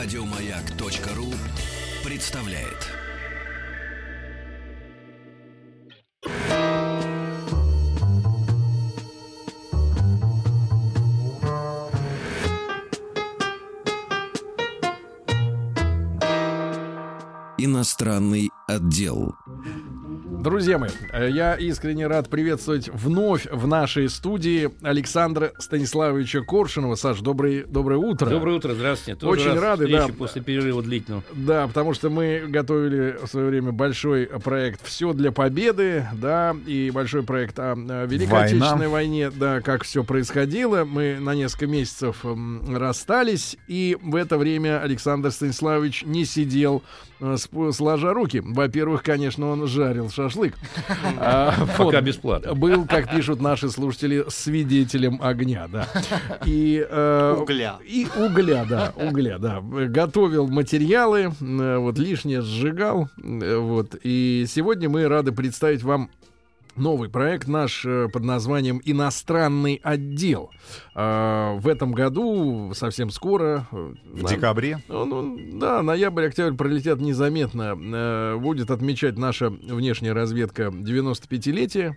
[0.00, 1.34] Радиомаяк.ру
[2.08, 2.86] представляет.
[17.58, 19.34] Иностранный отдел.
[20.38, 26.94] Друзья мои, э, я искренне рад приветствовать вновь в нашей студии Александра Станиславовича Коршунова.
[26.94, 28.30] Саш, добрый, доброе утро.
[28.30, 29.18] Доброе утро, здравствуйте.
[29.18, 30.06] Тоже Очень рады, да.
[30.16, 31.24] после перерыва длительного.
[31.32, 36.92] Да, потому что мы готовили в свое время большой проект «Все для победы», да, и
[36.94, 37.74] большой проект о,
[38.06, 38.46] Великой Война.
[38.46, 40.84] Отечественной войне, да, как все происходило.
[40.84, 42.24] Мы на несколько месяцев
[42.68, 46.84] расстались, и в это время Александр Станиславович не сидел
[47.20, 47.36] э,
[47.72, 48.40] сложа руки.
[48.42, 50.37] Во-первых, конечно, он жарил шашлык.
[51.18, 51.86] А, вот.
[51.86, 52.54] Пока бесплатно.
[52.54, 55.86] Был, как пишут наши слушатели, свидетелем огня, да.
[56.44, 57.78] И, э, Угля.
[57.84, 59.60] И угля, да, угля, да.
[59.60, 63.96] Готовил материалы, э, вот лишнее сжигал, э, вот.
[64.02, 66.10] И сегодня мы рады представить вам
[66.78, 70.50] новый проект наш э, под названием «Иностранный отдел».
[70.94, 73.66] А, В этом году, совсем скоро...
[73.72, 74.82] э, В нам- декабре.
[74.88, 77.76] ну, ну, да, ноябрь, октябрь пролетят незаметно.
[77.78, 81.94] Э, будет отмечать наша внешняя разведка 95-летие.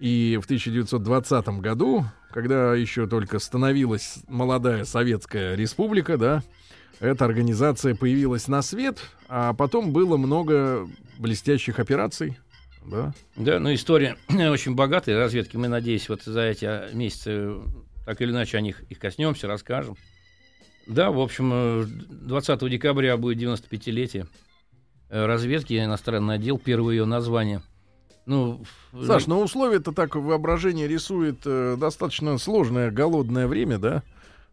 [0.00, 6.42] И в 1920 году, когда еще только становилась молодая советская республика, да,
[7.00, 12.38] эта организация появилась на свет, а потом было много блестящих операций.
[12.84, 13.14] Да.
[13.36, 15.56] Да, ну история очень богатая разведки.
[15.56, 17.54] Мы, надеюсь, вот за эти а, месяцы
[18.04, 19.96] так или иначе о них их коснемся, расскажем.
[20.86, 24.26] Да, в общем, э, 20 декабря будет 95-летие
[25.08, 27.62] э, разведки, иностранный отдел, первое ее название.
[28.26, 28.64] Ну,
[29.06, 34.02] Саш, но условия-то так воображение рисует э, достаточно сложное голодное время, да?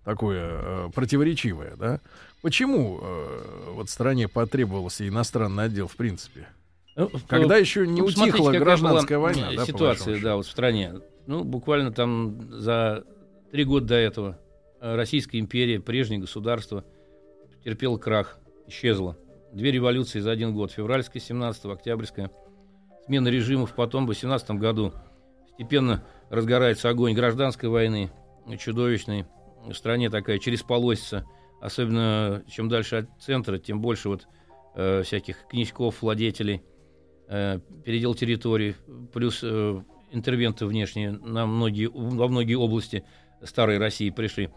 [0.04, 2.00] Такое э, противоречивое, да?
[2.42, 6.48] Почему э, вот стране потребовался иностранный отдел в принципе?
[6.96, 10.52] Э, Когда э, еще не Ну, смотрите, утихла гражданская война, да, ситуация, да, вот в
[10.52, 10.96] стране.
[11.28, 13.06] Ну, буквально там за
[13.52, 14.40] три года до этого
[14.80, 16.84] э, Российская империя, прежнее государство,
[17.64, 19.18] терпело крах, исчезло.
[19.54, 20.72] Две революции за один год.
[20.72, 22.32] Февральская, 17 Октябрьская.
[23.06, 24.94] Смена режимов потом, в 18 году.
[25.48, 28.12] Постепенно разгорается огонь гражданской войны,
[28.48, 29.26] э, чудовищной.
[29.66, 31.26] В стране такая через полосица.
[31.60, 34.28] Особенно чем дальше от центра, тем больше вот
[34.76, 36.64] э, всяких князьков, владетелей
[37.32, 38.76] э, передел территорий,
[39.14, 39.82] плюс э,
[40.12, 43.04] интервенты внешние на многие, во многие области
[43.44, 44.50] старой России пришли.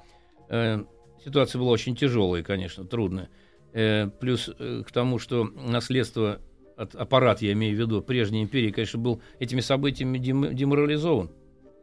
[0.48, 0.84] Э,
[1.24, 3.30] ситуация была очень тяжелая, конечно, трудная.
[3.72, 6.40] Э, плюс к тому, что наследство
[6.76, 11.30] от аппарат, я имею в виду, прежней империи, конечно, был этими событиями дем- деморализован.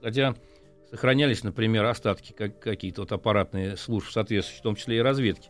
[0.02, 0.36] Хотя
[0.90, 5.50] сохранялись, например, остатки как, какие-то вот аппаратные служб, соответствующие, в том числе и разведки.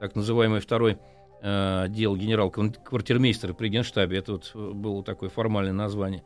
[0.00, 0.98] Так называемый второй
[1.42, 4.18] э, отдел генерал-квартирмейстера при Генштабе.
[4.18, 6.22] Это вот э, было такое формальное название.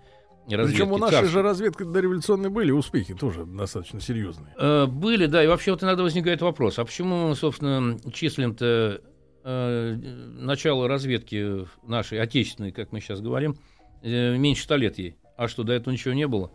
[0.48, 0.76] разведки.
[0.76, 1.30] Причем у нашей Царской.
[1.30, 4.54] же разведки дореволюционной были успехи тоже достаточно серьезные.
[4.58, 9.00] Э, Были, да, и вообще вот иногда возникает вопрос, а почему мы, собственно, числим-то
[9.44, 9.92] э,
[10.38, 13.56] начало разведки нашей, отечественной, как мы сейчас говорим,
[14.02, 15.16] э, меньше ста лет ей?
[15.36, 16.50] А что, до этого ничего не было?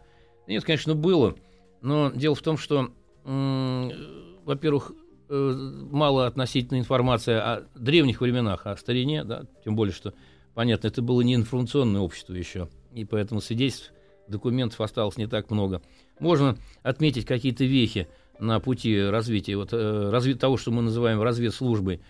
[0.47, 1.35] Нет, конечно, было,
[1.81, 2.89] но дело в том, что,
[3.23, 4.91] во-первых,
[5.29, 10.13] мало относительной информации о древних временах, о старине, да, тем более, что,
[10.56, 13.94] понятно, это было не информационное общество еще, и поэтому свидетельств,
[14.28, 15.81] документов осталось не так много.
[16.19, 18.07] Можно отметить какие-то вехи
[18.39, 22.01] на пути развития вот, э, того, что мы называем разведслужбой,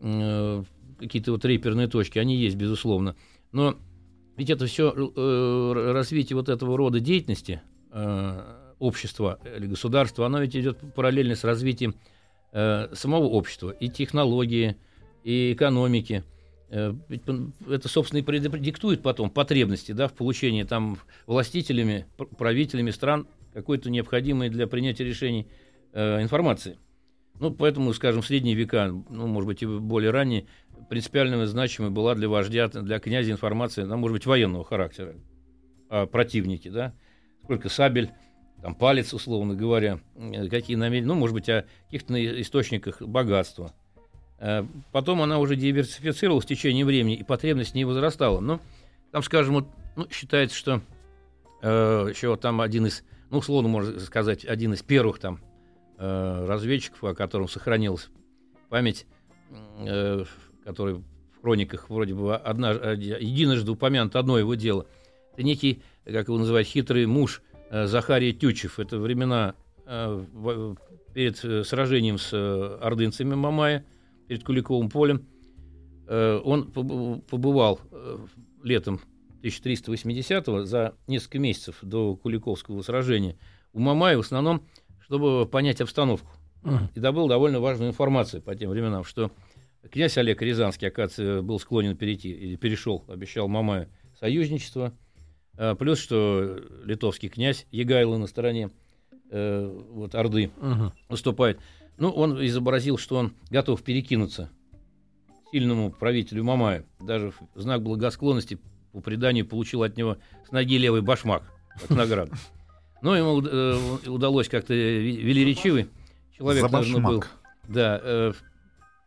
[0.00, 0.64] э,
[0.98, 3.16] какие-то вот реперные точки, они есть, безусловно.
[3.52, 3.76] Но
[4.36, 4.92] ведь это все
[5.92, 8.40] развитие вот этого рода деятельности э,
[8.78, 11.94] общества или государства, оно ведь идет параллельно с развитием
[12.52, 14.76] э, самого общества, и технологии,
[15.24, 16.24] и экономики.
[16.70, 16.94] Э,
[17.68, 23.90] это, собственно, и предиктует потом потребности да, в получении там властителями, пр- правителями стран какой-то
[23.90, 25.46] необходимой для принятия решений
[25.92, 26.78] э, информации.
[27.40, 30.46] Ну, поэтому, скажем, в средние века, ну, может быть, и более ранние,
[30.90, 35.14] принципиально значимой была для вождя, для князя информация, ну, может быть, военного характера
[35.88, 36.94] о противнике, да,
[37.42, 38.10] сколько сабель,
[38.62, 43.72] там, палец, условно говоря, э, какие намерения, ну, может быть, о каких-то источниках богатства.
[44.38, 48.40] Э, Потом она уже диверсифицировалась в течение времени, и потребность не возрастала.
[48.40, 48.60] Но
[49.12, 50.82] там, скажем, вот, ну, считается, что
[51.62, 55.40] э, еще там один из, ну, условно можно сказать, один из первых там
[55.98, 58.08] э, разведчиков, о котором сохранилась
[58.68, 59.06] память,
[59.78, 60.24] э,
[60.64, 64.86] который в хрониках вроде бы одна, единожды упомянут одно его дело.
[65.32, 68.78] Это некий, как его называют, хитрый муж э, Захария Тючев.
[68.78, 69.54] Это времена
[69.86, 70.76] э, в-
[71.14, 73.84] перед э, сражением с э, ордынцами Мамая
[74.28, 75.26] перед Куликовым полем.
[76.06, 78.18] Э, он побывал э,
[78.62, 79.00] летом
[79.42, 83.36] 1380-го за несколько месяцев до Куликовского сражения
[83.72, 84.62] у Мамая в основном,
[85.00, 86.28] чтобы понять обстановку.
[86.94, 89.30] И добыл довольно важную информацию по тем временам, что
[89.90, 93.88] князь Олег Рязанский, оказывается, был склонен перейти, или перешел, обещал Мамаю
[94.18, 94.92] союзничество,
[95.78, 98.70] плюс, что литовский князь Егайло на стороне
[99.30, 100.92] э, вот, Орды uh-huh.
[101.08, 101.58] выступает.
[101.98, 104.50] Ну, он изобразил, что он готов перекинуться
[105.52, 106.86] сильному правителю Мамаю.
[106.98, 108.58] Даже в знак благосклонности
[108.92, 110.16] по преданию получил от него
[110.46, 111.42] с ноги левый башмак
[111.80, 112.32] как награду.
[113.02, 115.88] Но ему э, удалось как-то велеречивый
[116.36, 117.24] человек, За наверное, был.
[117.68, 118.32] Да, э,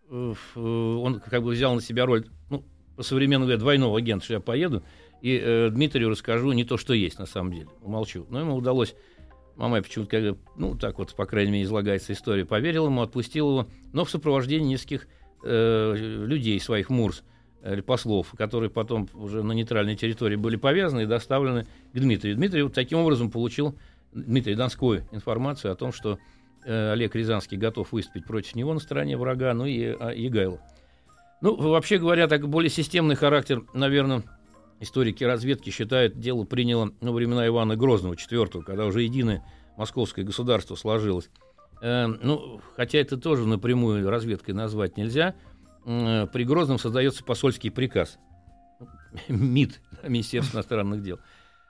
[0.09, 2.63] э, он как бы взял на себя роль, ну,
[2.95, 4.83] по современному говоря, двойного агента, что я поеду,
[5.23, 7.69] и э, Дмитрию расскажу не то, что есть на самом деле.
[7.81, 8.27] Умолчу.
[8.29, 8.93] Но ему удалось
[9.55, 14.03] Мамай почему-то, ну, так вот, по крайней мере, излагается история, поверил ему, отпустил его, но
[14.03, 15.07] в сопровождении нескольких
[15.43, 17.23] э, людей, своих мурс,
[17.63, 22.35] или послов, которые потом уже на нейтральной территории были повязаны и доставлены к Дмитрию.
[22.35, 23.77] Дмитрий вот таким образом получил,
[24.11, 26.19] Дмитрий Донской, информацию о том, что
[26.65, 30.59] э, Олег Рязанский готов выступить против него на стороне врага, ну и а, Егайло.
[31.41, 34.23] Ну, вообще говоря, так более системный характер, наверное,
[34.83, 39.43] историки разведки считают, дело приняло на времена Ивана Грозного, IV, когда уже единое
[39.77, 41.29] московское государство сложилось.
[41.81, 45.35] Э, ну, хотя это тоже напрямую разведкой назвать нельзя–
[45.85, 48.17] Э, при Грозном создается посольский приказ.
[49.27, 51.19] МИД, Министерство иностранных дел.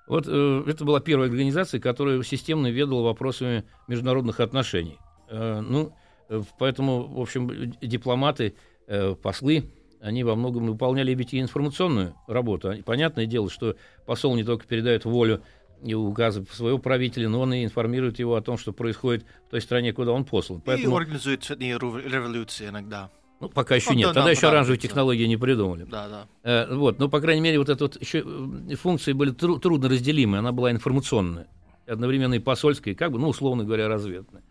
[0.07, 4.97] Вот э, это была первая организация, которая системно ведала вопросами международных отношений.
[5.29, 5.93] Э, ну,
[6.29, 8.55] э, поэтому, в общем, дипломаты,
[8.87, 9.71] э, послы,
[10.03, 12.73] они во многом выполняли ведь и информационную работу.
[12.85, 15.41] Понятное дело, что посол не только передает волю
[15.81, 19.61] и указы своего правителя, но он и информирует его о том, что происходит в той
[19.61, 20.61] стране, куда он послан.
[20.61, 20.95] Поэтому...
[20.95, 23.09] И организует революции иногда.
[23.39, 24.07] Ну, пока еще ну, нет.
[24.09, 25.83] Да, Тогда да, еще оранжевые технологии не придумали.
[25.83, 26.27] Да, да.
[26.43, 29.89] Э, вот, но, по крайней мере, вот это вот еще э, функции были тру- трудно
[29.89, 30.37] разделимы.
[30.37, 31.47] Она была информационная,
[31.87, 34.43] одновременно и посольская, как бы, ну, условно говоря, разведная.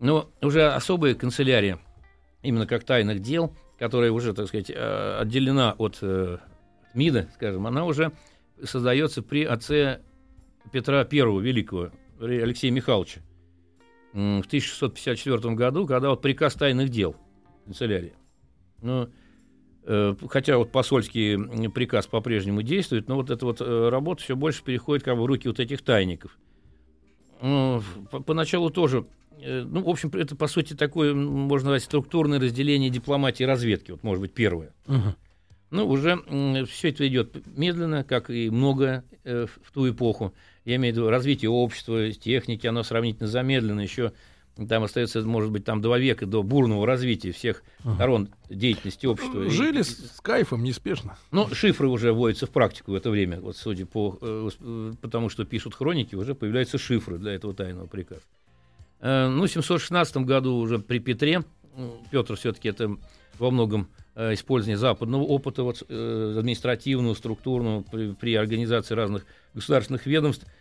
[0.00, 1.78] Но уже особая канцелярия,
[2.42, 6.38] именно как тайных дел, которая уже, так сказать, э, отделена от э,
[6.94, 8.12] МИДа, скажем, она уже
[8.62, 10.00] создается при отце
[10.72, 11.90] Петра I Великого,
[12.20, 13.20] Алексея Михайловича,
[14.12, 17.14] в 1654 году, когда вот приказ тайных дел
[17.64, 18.14] канцелярии.
[18.82, 19.08] Но,
[19.84, 25.04] э, хотя вот посольский приказ по-прежнему действует, но вот эта вот работа все больше переходит
[25.04, 26.36] как бы в руки вот этих тайников.
[27.40, 27.80] Ну,
[28.26, 29.06] поначалу тоже,
[29.40, 34.02] ну, в общем, это, по сути, такое, можно сказать, структурное разделение дипломатии и разведки, вот,
[34.02, 34.72] может быть, первое.
[34.86, 35.14] Угу.
[35.70, 40.32] Ну, уже э, все это идет медленно, как и многое э, в ту эпоху.
[40.64, 43.82] Я имею в виду развитие общества, техники, оно сравнительно замедлено.
[43.82, 44.12] Еще
[44.68, 47.94] там остается, может быть, там два века до бурного развития всех ага.
[47.94, 49.48] сторон деятельности общества.
[49.50, 51.18] Жили и, с, с кайфом, неспешно.
[51.30, 53.40] Ну, шифры уже вводятся в практику в это время.
[53.40, 57.86] Вот, судя по э, э потому, что пишут хроники, уже появляются шифры для этого тайного
[57.86, 58.22] приказа.
[59.00, 61.42] Э, ну, в 716 году уже при Петре,
[62.10, 62.96] Петр все-таки это
[63.38, 70.06] во многом э, использование западного опыта вот, э, административного, структурного при, при организации разных государственных
[70.06, 70.46] ведомств–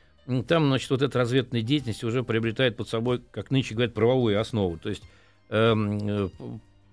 [0.47, 4.77] там, значит, вот эта разведная деятельность уже приобретает под собой, как нынче говорят, правовую основу.
[4.77, 5.03] То есть
[5.49, 6.29] эм, э,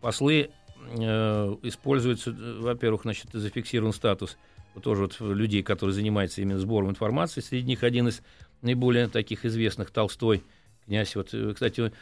[0.01, 0.51] послы
[0.97, 4.37] э, используются, во-первых, значит, зафиксирован статус
[4.75, 7.41] вот тоже вот людей, которые занимаются именно сбором информации.
[7.41, 8.23] Среди них один из
[8.63, 10.45] наиболее таких известных Толстой,
[10.87, 11.17] князь.
[11.17, 11.93] Вот, э, кстати,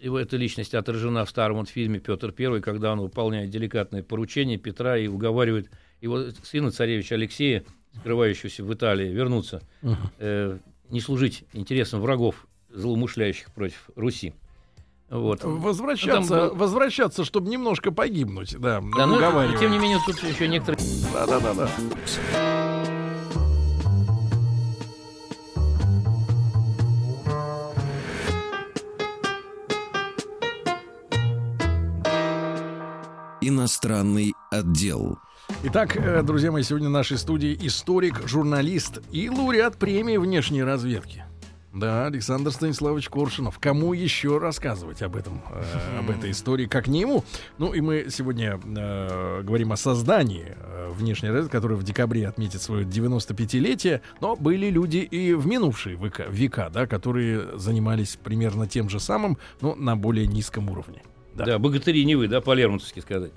[0.00, 4.58] его эта личность отражена в старом вот фильме Петр I, когда он выполняет деликатное поручение
[4.58, 5.70] Петра и уговаривает
[6.00, 7.64] его сына царевича Алексея
[7.98, 9.96] скрывающегося в Италии, вернуться, uh-huh.
[10.18, 10.58] э,
[10.90, 14.32] не служить интересам врагов, злоумышляющих против Руси.
[15.10, 15.42] Вот.
[15.42, 16.54] Возвращаться, был...
[16.54, 18.80] возвращаться, чтобы немножко погибнуть, да.
[18.96, 20.80] Да, но тем не менее тут еще некоторые.
[21.12, 22.69] Да, да, да, да.
[33.80, 35.18] Иностранный отдел.
[35.62, 41.24] Итак, э, друзья мои, сегодня в нашей студии историк, журналист и лауреат премии внешней разведки.
[41.72, 43.58] Да, Александр Станиславович Коршунов.
[43.58, 47.24] Кому еще рассказывать об этом, э, об этой истории, как не ему?
[47.56, 52.60] Ну и мы сегодня э, говорим о создании э, внешней разведки, которая в декабре отметит
[52.60, 54.02] свое 95-летие.
[54.20, 59.38] Но были люди и в минувшие века, века, да, которые занимались примерно тем же самым,
[59.62, 61.02] но на более низком уровне.
[61.34, 63.32] Да, да богатыри не вы, да, по-лермонтовски сказать.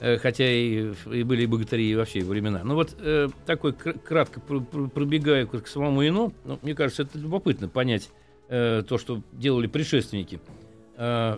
[0.00, 2.62] Э, хотя и, и были богатыри во все времена.
[2.64, 8.10] Ну вот э, такой кратко пробегая к самому Ину, ну, мне кажется, это любопытно понять
[8.48, 10.40] э, то, что делали предшественники.
[10.96, 11.36] Э,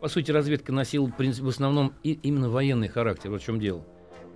[0.00, 3.30] по сути, разведка носила в основном и, именно военный характер.
[3.30, 3.84] Вот в чем дело.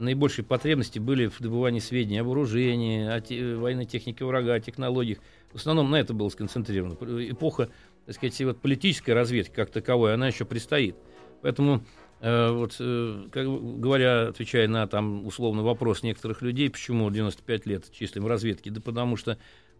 [0.00, 5.18] Наибольшие потребности были в добывании сведений о вооружении, о те, военной технике врага, о технологиях.
[5.52, 6.94] В основном на это было сконцентрировано.
[7.30, 7.70] Эпоха,
[8.04, 10.96] так сказать, вот политической разведки как таковой, она еще предстоит.
[11.40, 11.84] Поэтому
[12.24, 13.46] вот, э, как,
[13.80, 19.16] говоря, отвечая на там условный вопрос некоторых людей, почему 95 лет числим разведки, да потому
[19.16, 19.36] что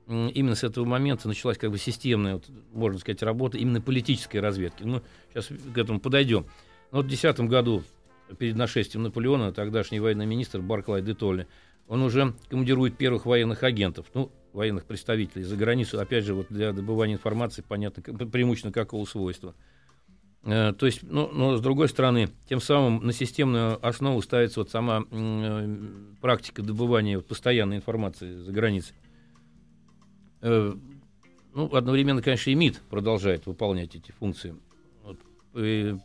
[0.07, 4.83] именно с этого момента началась как бы системная, вот, можно сказать, работа именно политической разведки.
[4.83, 5.01] Ну,
[5.33, 6.45] сейчас к этому подойдем.
[6.91, 7.83] Но вот в 2010 году,
[8.39, 11.47] перед нашествием Наполеона, тогдашний военный министр Барклай де Толли,
[11.89, 16.75] он уже командирует первых военных агентов, ну, военных представителей за границу, опять же, вот для
[16.75, 19.74] добывания информации, понятно, преимущественно какого свойства– Э,
[20.45, 25.05] то есть, ну, но с другой стороны, тем самым на системную основу ставится вот сама
[25.11, 25.77] э,
[26.21, 28.95] практика добывания постоянной информации за границей.
[30.43, 30.75] Э,
[31.55, 34.55] ну, одновременно, конечно, и МИД продолжает выполнять эти функции.
[35.55, 35.97] И,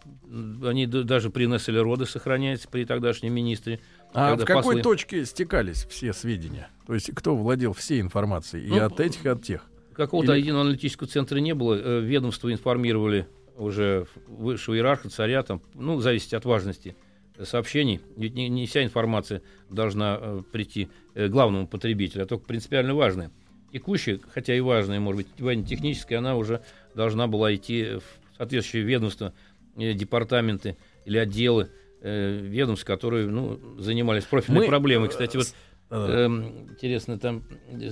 [0.63, 3.79] они даже при Несселе Роде сохраняются при тогдашнем министре.
[4.13, 4.81] А в какой послы...
[4.81, 6.69] точке стекались все сведения?
[6.85, 8.67] То есть кто владел всей информацией?
[8.67, 9.65] И ну, от этих, и от тех?
[9.93, 10.41] Какого-то Или...
[10.41, 11.73] единого аналитического центра не было.
[11.73, 13.27] Э, ведомства информировали
[13.59, 16.95] уже высшего иерарха, царя, там, ну, зависит от важности
[17.43, 18.01] сообщений.
[18.17, 23.31] Ведь не, не вся информация должна э, прийти э, главному потребителю, а только принципиально важная.
[23.71, 26.61] Текущая, хотя и важная, может быть, военно-техническая, она уже
[26.95, 29.33] должна была идти в соответствующие ведомства,
[29.77, 31.69] э, департаменты или отделы
[32.01, 34.67] э, ведомств, которые ну, занимались профильной Мы...
[34.67, 35.09] проблемой.
[35.09, 35.53] Кстати, вот
[35.91, 37.43] э, интересно, там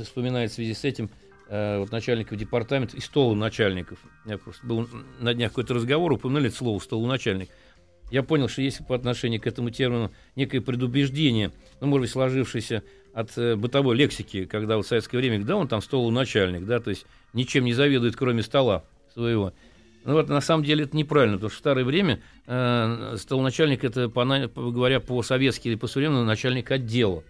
[0.03, 1.09] вспоминает в связи с этим
[1.49, 3.99] Э, вот начальников департамента и столу начальников.
[4.25, 4.89] Я просто был
[5.19, 7.49] на днях какой-то разговор, упомянули это слово начальник.
[8.11, 12.83] Я понял, что есть по отношению к этому термину некое предубеждение, ну, может быть, сложившееся
[13.13, 16.89] от э, бытовой лексики, когда в советское время, да, он там столу начальник, да, то
[16.89, 19.53] есть ничем не заведует, кроме стола своего.
[20.03, 24.09] Ну вот на самом деле это неправильно, потому что в старое время э, столоначальник это,
[24.09, 27.23] по, говоря по-советски или по-современному, начальник отдела.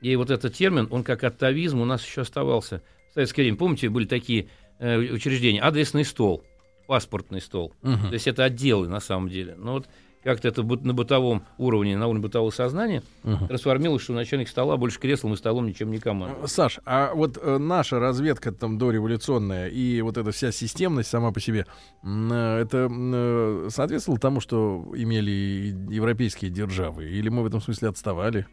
[0.00, 2.82] И вот этот термин, он как атовизм у нас еще оставался
[3.12, 6.42] в советское время, помните, были такие э, учреждения, адресный стол,
[6.86, 7.74] паспортный стол.
[7.82, 8.08] Угу.
[8.08, 9.54] То есть это отделы на самом деле.
[9.56, 9.86] Но вот
[10.24, 13.48] как-то это на бытовом уровне, на уровне бытового сознания угу.
[13.48, 16.50] трансформировалось, что начальник стола больше креслом и столом ничем не командует.
[16.50, 21.40] Саш, а вот э, наша разведка там дореволюционная и вот эта вся системность сама по
[21.40, 21.66] себе,
[22.02, 27.10] э, это э, соответствовало тому, что имели европейские державы?
[27.10, 28.46] Или мы в этом смысле отставали?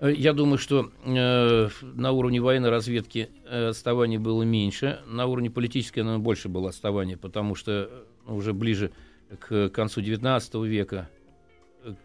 [0.00, 5.50] Э, я думаю, что э, на уровне военной разведки э, отставание было меньше, на уровне
[5.50, 8.92] политической, наверное, больше было отставание, потому что э, уже ближе
[9.38, 11.08] к концу XIX века,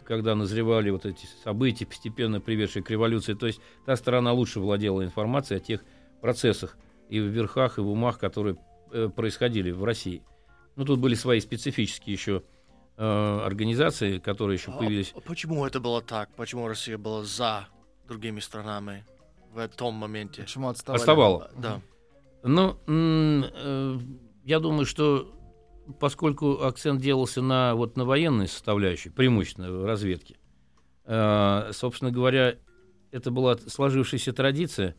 [0.03, 5.03] когда назревали вот эти события, постепенно приведшие к революции, то есть та сторона лучше владела
[5.03, 5.84] информацией о тех
[6.22, 6.77] процессах
[7.10, 8.58] и в верхах, и в умах, которые
[8.91, 10.22] э, происходили в России.
[10.75, 12.43] Ну, тут были свои специфические еще
[12.98, 15.12] э, организации, которые еще а появились.
[15.15, 16.34] А почему это было так?
[16.36, 17.67] Почему Россия была за
[18.09, 19.05] другими странами
[19.53, 20.41] в том моменте.
[20.41, 20.99] Почему отставали?
[20.99, 21.51] Оставало.
[21.55, 21.81] Да.
[22.43, 23.99] Ну, э,
[24.43, 25.33] я думаю, что
[25.99, 30.37] поскольку акцент делался на, вот, на военной составляющей, преимущественно в разведке,
[31.05, 32.55] э, собственно говоря,
[33.11, 34.95] это была сложившаяся традиция,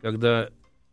[0.00, 0.50] когда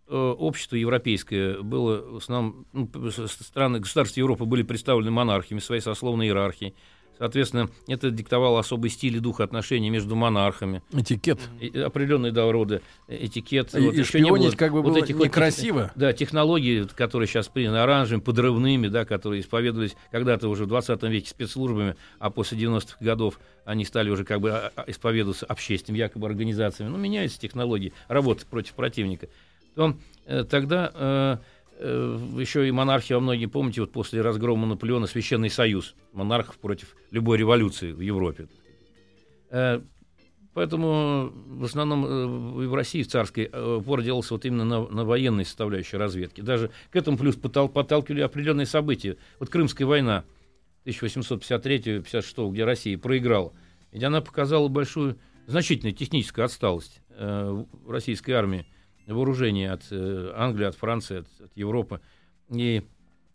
[0.07, 6.27] э, общество европейское было в основном ну, страны государства Европы были представлены монархиями своей сословной
[6.27, 6.75] иерархией
[7.17, 10.81] Соответственно, это диктовало особый стиль и дух отношений между монархами.
[10.93, 11.39] Этикет.
[11.59, 13.74] И, определенные да, рода этикет.
[13.75, 15.79] И, вот и еще не было как бы вот было этих некрасиво.
[15.79, 21.03] Вот, да, технологии, которые сейчас приняты оранжевыми, подрывными, да, которые исповедовались когда-то уже в 20
[21.03, 26.00] веке спецслужбами, а после 90-х годов они стали уже как бы а, а, исповедоваться общественными
[26.00, 26.89] якобы организациями.
[26.89, 29.27] Ну, меняются технологии работы против противника.
[29.75, 29.95] То
[30.25, 30.91] э, тогда...
[30.93, 31.38] Э, Э,
[31.79, 37.38] еще и монархия во многие, помните, вот после разгрома Наполеона Священный Союз монархов против любой
[37.38, 38.48] революции в Европе.
[39.51, 39.81] Э,
[40.53, 45.46] поэтому в основном э, в России, в царской, упор делался вот именно на, на военной
[45.46, 46.41] составляющей разведки.
[46.41, 49.17] Даже к этому плюс подталкивали определенные события.
[49.39, 50.24] Вот Крымская война
[50.86, 53.53] 1853-56, где Россия проиграла.
[53.91, 58.65] Ведь она показала большую, значительную техническую отсталость в российской армии
[59.14, 62.02] вооружений от э, Англии, от Франции, от, от Европы.
[62.50, 62.84] И,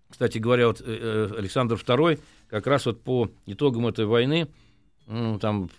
[0.08, 4.48] кстати говоря, вот э, э Александр II как раз вот по итогам этой войны,
[5.06, 5.70] ну, там,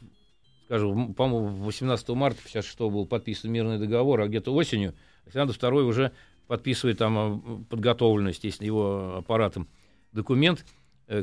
[0.65, 4.93] скажем, по-моему, 18 марта 56 был подписан мирный договор, а где-то осенью
[5.25, 6.11] Александр II уже
[6.47, 9.67] подписывает там подготовленный, естественно, его аппаратом
[10.11, 10.65] документ,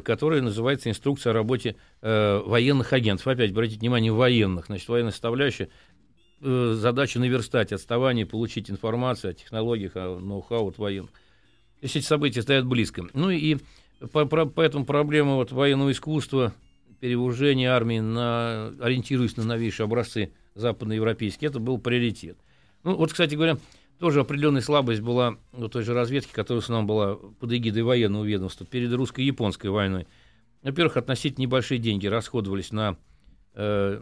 [0.04, 3.26] который называется «Инструкция о работе э, военных агентов».
[3.26, 4.66] Опять, обратите внимание, военных.
[4.66, 5.68] Значит, военная составляющая
[6.40, 11.10] э, задача наверстать отставание, получить информацию о технологиях, о ноу-хау от военных.
[11.80, 13.06] Если эти события стоят близко.
[13.14, 13.58] Ну и
[14.12, 16.52] по, по, поэтому проблема вот военного искусства,
[17.00, 22.38] перевооружения армии, на, ориентируясь на новейшие образцы западноевропейские, это был приоритет.
[22.84, 23.58] Ну, вот, кстати говоря,
[23.98, 28.24] тоже определенная слабость была у той же разведки, которая с нами была под эгидой военного
[28.24, 30.06] ведомства перед русско-японской войной.
[30.62, 32.96] Во-первых, относительно небольшие деньги расходовались на
[33.54, 34.00] э,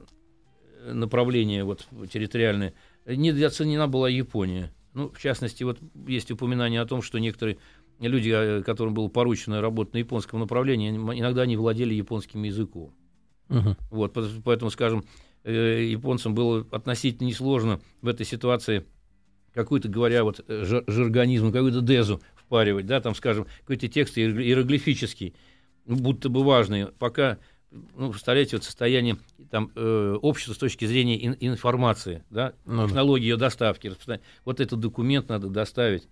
[0.93, 2.75] направление вот, территориальное.
[3.07, 4.73] Недооценена была Япония.
[4.95, 7.59] Ну, в частности, вот есть упоминание о том, что некоторые
[8.01, 12.93] люди, э, которым было поручено работать на японском направлении, иногда не владели японским языком.
[13.49, 13.77] Uh-huh.
[13.91, 15.05] Вот, поэтому, скажем,
[15.45, 18.85] э, японцам было относительно несложно в этой ситуации
[19.55, 25.35] какую-то, говоря, вот э, жаргонизм, какую-то дезу впаривать, да, там, скажем, какой-то текст иероглифический,
[25.87, 27.39] будто бы важный, пока
[27.71, 29.19] ну, представляете, вот состояние
[29.51, 33.93] там, э, общества с точки зрения ин- информации, да, ну, технологии ее доставки.
[34.45, 36.09] Вот этот документ надо доставить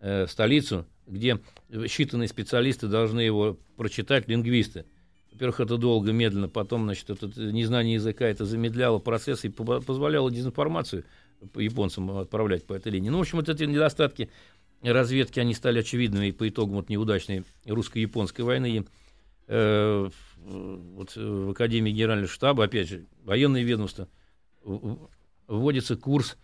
[0.00, 1.38] э, в столицу, где
[1.70, 4.84] считанные специалисты должны его прочитать, лингвисты.
[5.32, 11.04] Во-первых, это долго, медленно, потом, значит, это незнание языка это замедляло процесс и позволяло дезинформацию
[11.54, 13.10] японцам отправлять по этой линии.
[13.10, 14.30] Ну, в общем, вот эти недостатки
[14.82, 18.78] разведки, они стали очевидными по итогам вот неудачной русско-японской войны.
[18.78, 18.84] И,
[19.48, 20.10] э,
[20.46, 24.08] вот в Академии Генерального штаба, опять же, военное ведомство,
[25.46, 26.36] вводится курс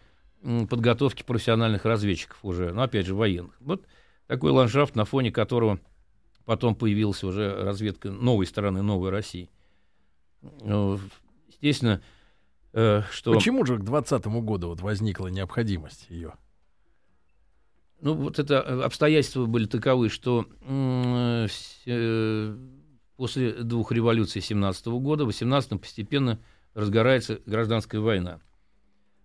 [0.43, 3.55] подготовки профессиональных разведчиков уже, ну, опять же, военных.
[3.61, 3.87] Вот
[4.27, 5.79] такой ландшафт, на фоне которого
[6.45, 9.51] потом появилась уже разведка новой стороны, новой России.
[10.41, 10.99] Ну,
[11.49, 12.03] естественно,
[12.73, 13.33] э, что...
[13.35, 16.35] Почему же к 2020 году вот возникла необходимость ее?
[18.01, 21.47] Ну, вот это э, обстоятельства были таковы, что э,
[23.23, 26.41] после двух революций 17 года, в 18 постепенно
[26.75, 28.41] разгорается гражданская война.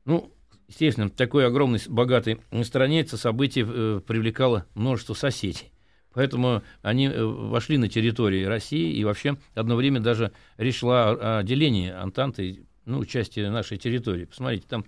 [0.06, 0.32] Ну,
[0.68, 5.72] естественно, такой огромной, богатой стране это событие э, привлекало множество соседей.
[6.14, 11.44] Поэтому они э, вошли на территории России и вообще одно время даже решила о, о
[11.44, 14.26] делении Антанты, ну, части нашей территории.
[14.26, 14.86] Посмотрите, там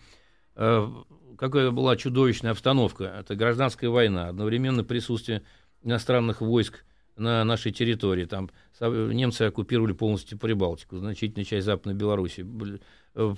[0.55, 0.87] э,
[1.35, 3.05] какая была чудовищная обстановка.
[3.05, 5.41] Это гражданская война, одновременно присутствие
[5.81, 6.85] иностранных войск
[7.19, 8.25] на нашей территории.
[8.25, 12.45] Там немцы оккупировали полностью Прибалтику, значительную часть Западной Беларуси,
[13.15, 13.35] э,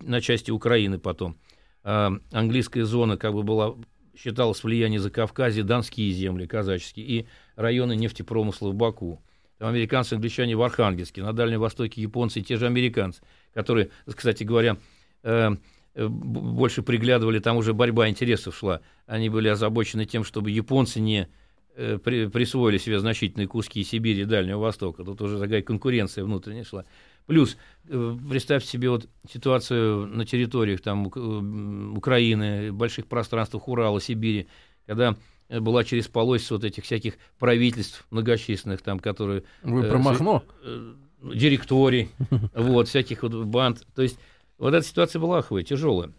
[0.00, 1.36] на части Украины потом.
[1.82, 3.74] А английская зона как бы была
[4.16, 9.22] считалось влияние за Кавказе, донские земли казаческие и районы нефтепромысла в Баку.
[9.58, 14.42] Там американцы, англичане в Архангельске, на Дальнем Востоке японцы и те же американцы, которые, кстати
[14.42, 14.78] говоря,
[15.22, 15.50] э,
[15.94, 18.80] э, больше приглядывали, там уже борьба интересов шла.
[19.06, 21.28] Они были озабочены тем, чтобы японцы не
[21.76, 25.04] при, присвоили себе значительные куски Сибири и Дальнего Востока.
[25.04, 26.84] Тут уже такая конкуренция внутренняя шла.
[27.26, 27.56] Плюс,
[27.88, 34.48] э, представьте себе вот ситуацию на территориях там, э, Украины, больших пространствах Урала, Сибири,
[34.86, 35.16] когда
[35.48, 39.44] была через полость вот этих всяких правительств многочисленных, там, которые...
[39.62, 40.42] Вы про Махно?
[40.62, 40.94] Э,
[41.34, 42.10] директорий,
[42.54, 43.86] вот, всяких вот банд.
[43.94, 44.18] То есть
[44.58, 46.12] вот эта ситуация была аховая, тяжелая.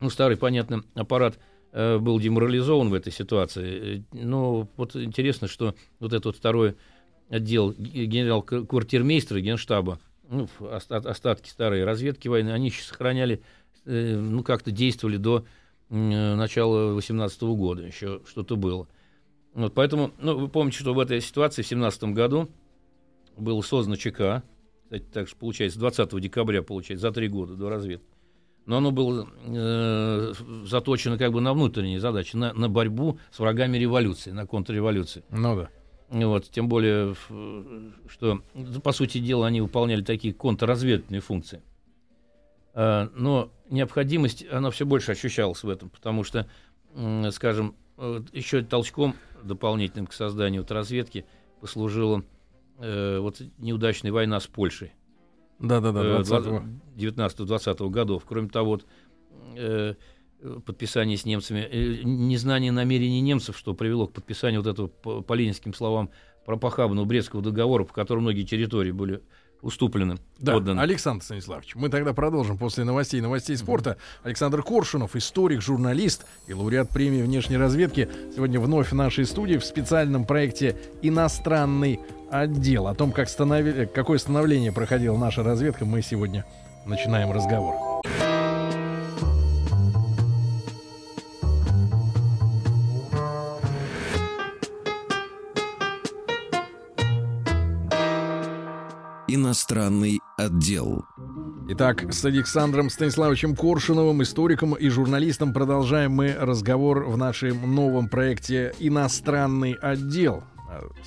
[0.00, 3.98] Ну, старый, понятно, аппарат Э, был деморализован в этой ситуации.
[3.98, 6.76] Э, но вот интересно, что вот этот второй
[7.30, 13.42] отдел генерал-квартирмейстера генштаба, ну, остатки старой разведки войны, они еще сохраняли,
[13.86, 15.44] э, ну, как-то действовали до
[15.88, 18.88] начала 18 года, еще что-то было.
[19.52, 22.48] Вот, поэтому, ну, вы помните, что в этой ситуации в 17 году
[23.36, 24.42] было создано ЧК,
[24.84, 28.06] кстати, так же получается, 20 декабря, получается, за три года до разведки
[28.66, 30.32] но оно было э,
[30.64, 35.24] заточено как бы на внутренние задачи, на, на борьбу с врагами революции, на контрреволюции.
[35.30, 35.70] Ну да.
[36.08, 37.14] Вот, тем более,
[38.08, 38.42] что,
[38.84, 41.62] по сути дела, они выполняли такие контрразведывательные функции.
[42.74, 46.46] А, но необходимость, она все больше ощущалась в этом, потому что,
[47.30, 47.76] скажем,
[48.32, 51.24] еще толчком дополнительным к созданию вот разведки
[51.60, 52.22] послужила
[52.78, 54.92] э, вот неудачная война с Польшей.
[55.62, 56.20] Да-да-да,
[56.96, 58.24] 19-20 годов.
[58.26, 58.86] Кроме того, вот,
[59.56, 59.94] э,
[60.66, 65.34] подписание с немцами, э, незнание намерений немцев, что привело к подписанию вот этого, по, по
[65.34, 66.10] ленинским словам,
[66.44, 69.22] пропохабного Брестского договора, по которому многие территории были
[69.62, 70.80] уступлены, да, отданы.
[70.80, 73.96] Александр Станиславович, мы тогда продолжим после новостей новостей спорта.
[74.22, 79.64] Александр Коршунов, историк, журналист и лауреат премии внешней разведки, сегодня вновь в нашей студии в
[79.64, 82.88] специальном проекте «Иностранный отдел».
[82.88, 83.86] О том, как станови...
[83.86, 86.44] какое становление проходила наша разведка, мы сегодня
[86.84, 88.02] начинаем разговор.
[99.72, 101.02] Иностранный отдел.
[101.70, 108.74] Итак, с Александром Станиславовичем Коршуновым, историком и журналистом, продолжаем мы разговор в нашем новом проекте
[108.78, 110.44] «Иностранный отдел».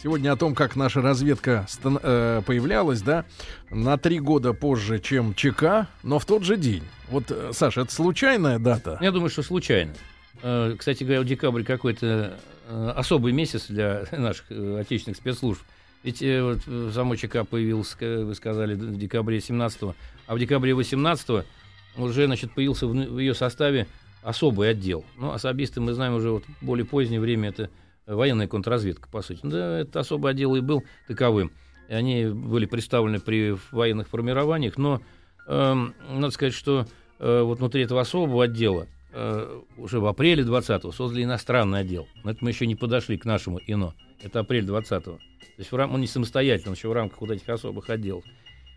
[0.02, 3.26] сегодня о том, как наша разведка стан- э, появлялась, да,
[3.70, 6.84] на три года позже, чем ЧК, но в тот же день.
[7.12, 8.98] Вот, э, Саша, это случайная дата?
[9.00, 9.94] Я думаю, что случайно.
[10.42, 12.40] Э, Кстати говоря, декабрь какой-то
[12.96, 15.62] особый месяц для наших отечественных спецслужб.
[16.06, 19.96] Ведь э, вот, э, само ЧК появился, э, вы сказали, в декабре 17
[20.28, 21.44] а в декабре 18
[21.98, 23.88] уже, значит, появился в, ее составе
[24.22, 25.04] особый отдел.
[25.18, 27.72] Ну, особисты мы знаем уже вот более позднее время, это
[28.06, 29.40] военная контрразведка, по сути.
[29.42, 31.52] Да, это особый отдел и был таковым.
[31.90, 35.02] И они были представлены при военных формированиях, но
[35.48, 36.86] эм, надо сказать, что
[37.18, 42.08] э, вот внутри этого особого отдела э, уже в апреле 20-го создали иностранный отдел.
[42.24, 43.96] Но это мы еще не подошли к нашему ИНО.
[44.22, 45.20] Это апрель 20-го.
[45.56, 48.26] То есть он не самостоятельно, он еще в рамках вот этих особых отделов.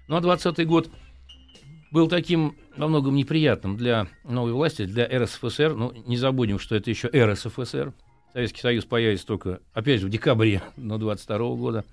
[0.07, 0.91] Ну а 20-й год
[1.91, 5.75] был таким во многом неприятным для новой власти, для РСФСР.
[5.75, 7.93] Ну, не забудем, что это еще РСФСР.
[8.33, 11.85] Советский Союз появится только, опять же, в декабре но 22 года.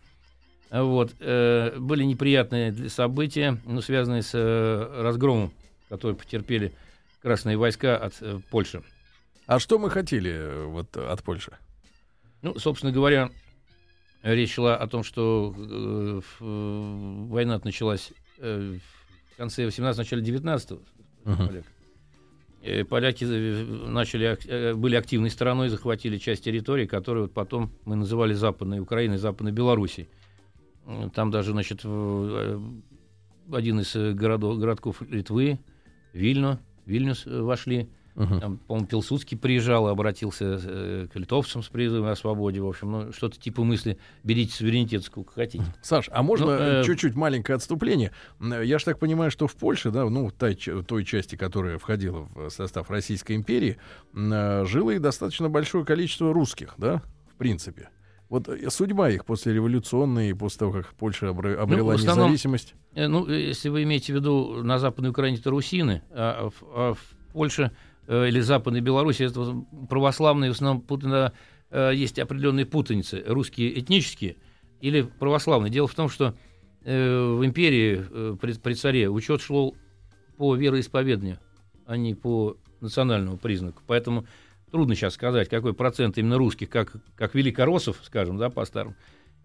[0.70, 1.14] Вот.
[1.20, 5.52] Э, были неприятные события, ну, связанные с э, разгромом,
[5.90, 6.74] который потерпели
[7.22, 8.84] красные войска от э, Польши.
[9.48, 11.54] А что мы хотели э, вот от Польши?
[12.42, 13.30] Ну, собственно говоря,
[14.34, 18.78] речь шла о том, что э, в, война началась э,
[19.34, 20.72] в конце 18 начале 19
[21.26, 21.48] Мгм.
[21.48, 21.64] поляк.
[22.64, 28.34] Э, Поляки э, начали, э, были активной стороной, захватили часть территории, которую потом мы называли
[28.34, 30.08] Западной Украиной, Западной Белоруссией.
[31.14, 32.60] Там даже, значит, э,
[33.52, 35.60] один из э, городов, городков Литвы,
[36.14, 37.90] Вильно, Вильнюс э, вошли.
[38.16, 38.40] Мгм.
[38.40, 42.62] Там, по-моему, Пилсудский приезжал и обратился э, к литовцам с призывом о свободе.
[42.62, 45.66] В общем, ну, что-то типа мысли «берите суверенитет сколько хотите».
[45.82, 48.12] Саш, а можно Ну, э, чуть-чуть маленькое отступление?
[48.40, 52.28] М, Я же так понимаю, что в Польше, да, ну, той, той части, которая входила
[52.34, 53.78] в состав Российской империи,
[54.14, 57.02] э, жило и достаточно большое количество русских, да,
[57.34, 57.90] в принципе.
[58.30, 62.76] Вот э, судьба их после революционной, после того, как Польша обре- обрела в основном- независимость.
[62.96, 66.64] Э, Ну, э, если вы имеете в виду на Западной Украине, это русины, а в,
[66.74, 67.00] а в
[67.34, 67.76] Польше э,
[68.08, 71.34] или Западной Беларуси это православные, в основном путано,
[71.72, 74.38] э, есть определенные путаницы, русские этнические
[74.82, 75.72] или православные.
[75.72, 76.36] Дело в том, что
[76.84, 79.74] э, в империи э, при, при царе учет шло
[80.38, 81.40] по вероисповеданию,
[81.86, 83.82] а не по национальному признаку.
[83.88, 84.26] Поэтому
[84.72, 88.96] трудно сейчас сказать, какой процент именно русских, как, как великороссов, скажем, да, по-старому,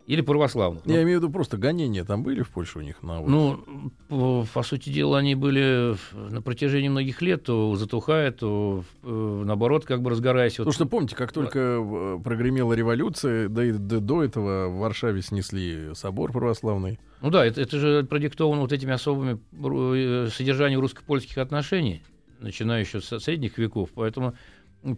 [0.06, 0.84] или православных.
[0.84, 3.28] Ну, Я имею в виду просто гонения там были в Польше у них на вот-
[3.28, 5.96] ну, по, по сути дела, они были
[6.30, 10.58] на протяжении многих лет, то затухая, то э, наоборот, как бы разгораясь.
[10.58, 14.78] Вот Потому что помните, как только э, прогремела революция, да и до, до этого в
[14.78, 16.98] Варшаве снесли собор православный.
[17.20, 22.02] Ну да, это, это же продиктовано вот этими особыми э, содержанием русско-польских отношений,
[22.40, 23.90] начиная еще со средних веков.
[23.94, 24.34] Поэтому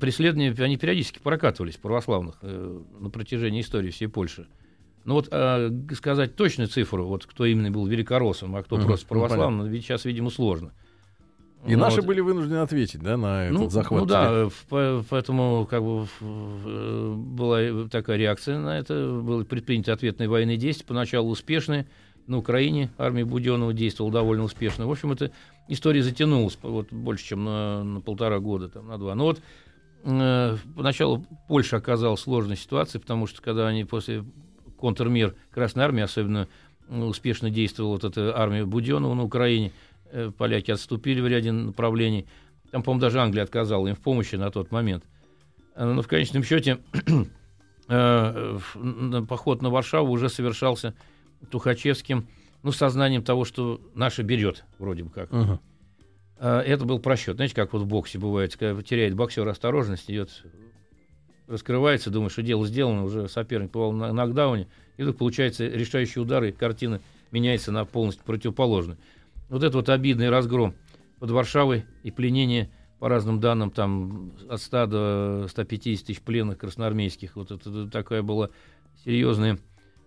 [0.01, 4.47] преследования, они периодически прокатывались православных э, на протяжении истории всей Польши.
[5.05, 9.07] Ну вот г- сказать точную цифру, вот кто именно был великороссом, а кто Мгм, просто
[9.07, 10.73] ну, православным, ведь сейчас, видимо, сложно.
[11.67, 12.07] И Ну наши вот.
[12.07, 14.01] были вынуждены ответить, да, на этот Ну, захват.
[14.01, 16.09] ну да, э, в- по- поэтому как бы в-
[16.67, 21.87] э, была такая реакция на это, были предприняты ответные военные действия, поначалу успешные.
[22.27, 24.87] На Украине армия Буденова действовала довольно успешно.
[24.87, 25.31] В общем, эта
[25.69, 29.15] история затянулась вот, больше, чем на, на полтора года, там, на два.
[29.15, 29.41] Но вот
[30.05, 34.25] э, поначалу Польша оказалась в сложной ситуации, потому что когда они после
[34.83, 36.49] контрмер Красной Армии, особенно
[36.89, 39.71] успешно действовала вот эта армия Буденова на Украине,
[40.11, 42.27] э, поляки отступили в ряде направлений.
[42.73, 45.05] Там, по-моему, даже Англия отказала им в помощи на тот момент.
[45.77, 46.79] Э, Но в конечном счете
[47.89, 48.59] э,
[49.29, 50.95] поход на Варшаву уже совершался
[51.49, 52.27] Тухачевским,
[52.65, 55.31] ну, сознанием того, что наша берет, вроде бы как.
[56.39, 57.37] А, Это был просчет.
[57.37, 60.45] Знаете, как вот в боксе бывает, когда теряет боксер осторожность, идет,
[61.53, 66.43] раскрывается, думает, что дело сделано, уже соперник попал на нокдауне, и вдруг получается решающий удар,
[66.45, 68.99] и картина меняется на полностью противоположную.
[69.49, 70.75] Вот это вот обидный разгром
[71.19, 77.35] под Варшавой и пленение, по разным данным, там от 100 до 150 тысяч пленных красноармейских.
[77.35, 78.51] Вот это такое было
[79.05, 79.59] серьезное,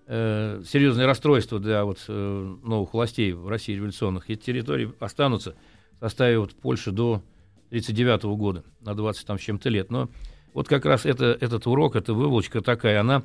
[0.08, 4.29] э, серьезное расстройство для вот, э, новых властей в России революционных.
[4.29, 5.55] Эти территории останутся
[5.97, 7.21] в составе вот Польши до
[7.69, 9.91] 1939 года, на 20 там с чем-то лет.
[9.91, 10.10] Но
[10.55, 13.23] вот как раз это, этот урок, эта выволочка такая, она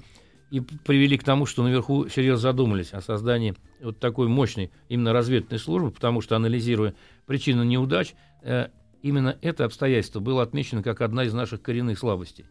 [0.50, 5.60] и привели к тому, что наверху серьезно задумались о создании вот такой мощной именно разведывательной
[5.60, 6.92] службы, потому что, анализируя
[7.26, 12.46] причины неудач, э, именно это обстоятельство было отмечено как одна из наших коренных слабостей.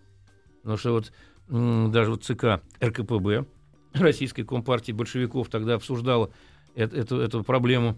[0.62, 1.12] Потому что вот
[1.50, 3.46] даже вот ЦК РКПБ,
[3.96, 6.32] Российской Компартии большевиков, тогда обсуждала
[6.76, 7.98] эт- эту, эту проблему.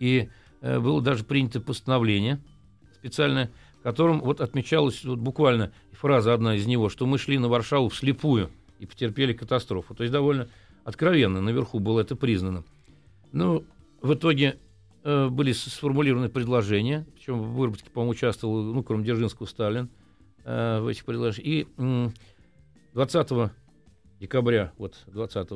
[0.00, 0.30] И
[0.62, 2.40] э, было даже принято постановление
[2.96, 3.52] специальное,
[3.82, 7.88] в котором вот отмечалась вот буквально фраза одна из него, что мы шли на Варшаву
[7.88, 9.92] вслепую и потерпели катастрофу.
[9.96, 10.46] То есть довольно
[10.84, 12.62] откровенно наверху было это признано.
[13.32, 13.64] Ну,
[14.00, 14.60] в итоге
[15.02, 19.88] э, были сформулированы предложения, причем в выработке, по-моему, участвовал, ну, кроме Дзержинского, Сталин
[20.44, 21.44] э, в этих предложениях.
[21.44, 22.08] И э,
[22.94, 23.50] 20
[24.20, 25.50] декабря вот 20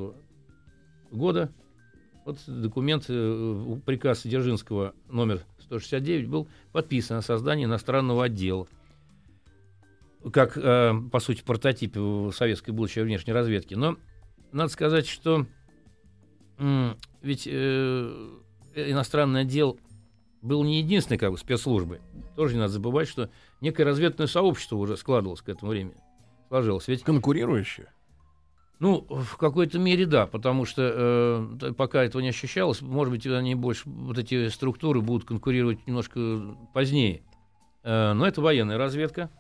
[1.13, 1.53] года
[2.25, 8.67] вот документ, э, приказ Дзержинского номер 169 был подписан о создании иностранного отдела
[10.33, 11.97] как, э, по сути, прототип
[12.35, 13.75] советской будущей внешней разведки.
[13.75, 13.97] Но
[14.53, 15.47] надо сказать, что
[17.23, 18.29] ведь э,
[18.75, 19.79] иностранный отдел
[20.41, 22.01] был не единственной как бы, спецслужбой.
[22.35, 25.97] Тоже не надо забывать, что некое разведное сообщество уже складывалось к этому времени.
[26.49, 26.89] Сложилось.
[26.89, 27.89] Ведь, Конкурирующее?
[28.79, 33.55] Ну, в какой-то мере да, потому что э, пока этого не ощущалось, может быть, они
[33.55, 37.23] больше, вот эти структуры будут конкурировать немножко позднее.
[37.83, 39.31] Э, но это военная разведка.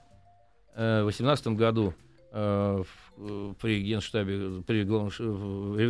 [0.74, 1.92] Э, в 18 году
[2.32, 2.82] э,
[3.16, 5.10] в, при Генштабе, при, главном,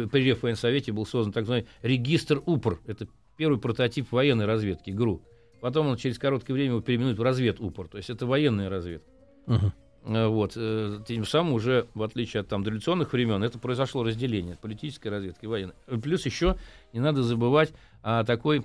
[0.08, 2.80] при Реввоенсовете был создан так называемый регистр УПР.
[2.86, 3.06] Это
[3.36, 5.22] первый прототип военной разведки, ГРУ.
[5.60, 7.88] Потом он через короткое время его переименует в разведупор.
[7.88, 9.08] То есть это военная разведка.
[9.46, 9.72] Мгм.
[10.06, 10.52] Э, Вот.
[10.56, 15.44] э, Тем самым уже, в отличие от там, дореволюционных времен, это произошло разделение политической разведки
[15.44, 15.74] и военной.
[16.02, 16.56] Плюс еще
[16.92, 18.64] не надо забывать о такой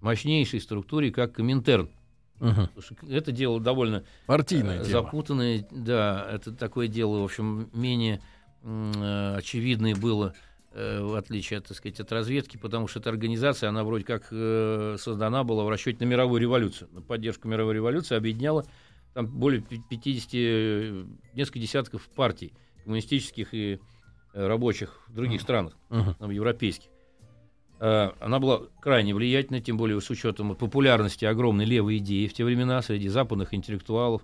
[0.00, 1.88] мощнейшей структуре, как Коминтерн.
[2.78, 4.84] Что это дело довольно э, тема.
[4.84, 8.20] запутанное, да, это такое дело, в общем, менее
[8.62, 10.34] э, очевидное было,
[10.72, 14.96] э, в отличие, так сказать, от разведки, потому что эта организация, она вроде как э,
[14.98, 18.66] создана была в расчете на мировую революцию, на поддержку мировой революции, объединяла
[19.16, 22.52] там более пи- 50, э, несколько десятков партий
[22.84, 23.80] коммунистических и
[24.34, 26.14] э, рабочих в других странах, Мгм.
[26.16, 26.90] там, европейских.
[27.80, 32.44] Э, Она была крайне влиятельна, тем более с учетом популярности огромной левой идеи в те
[32.44, 34.20] времена среди западных интеллектуалов.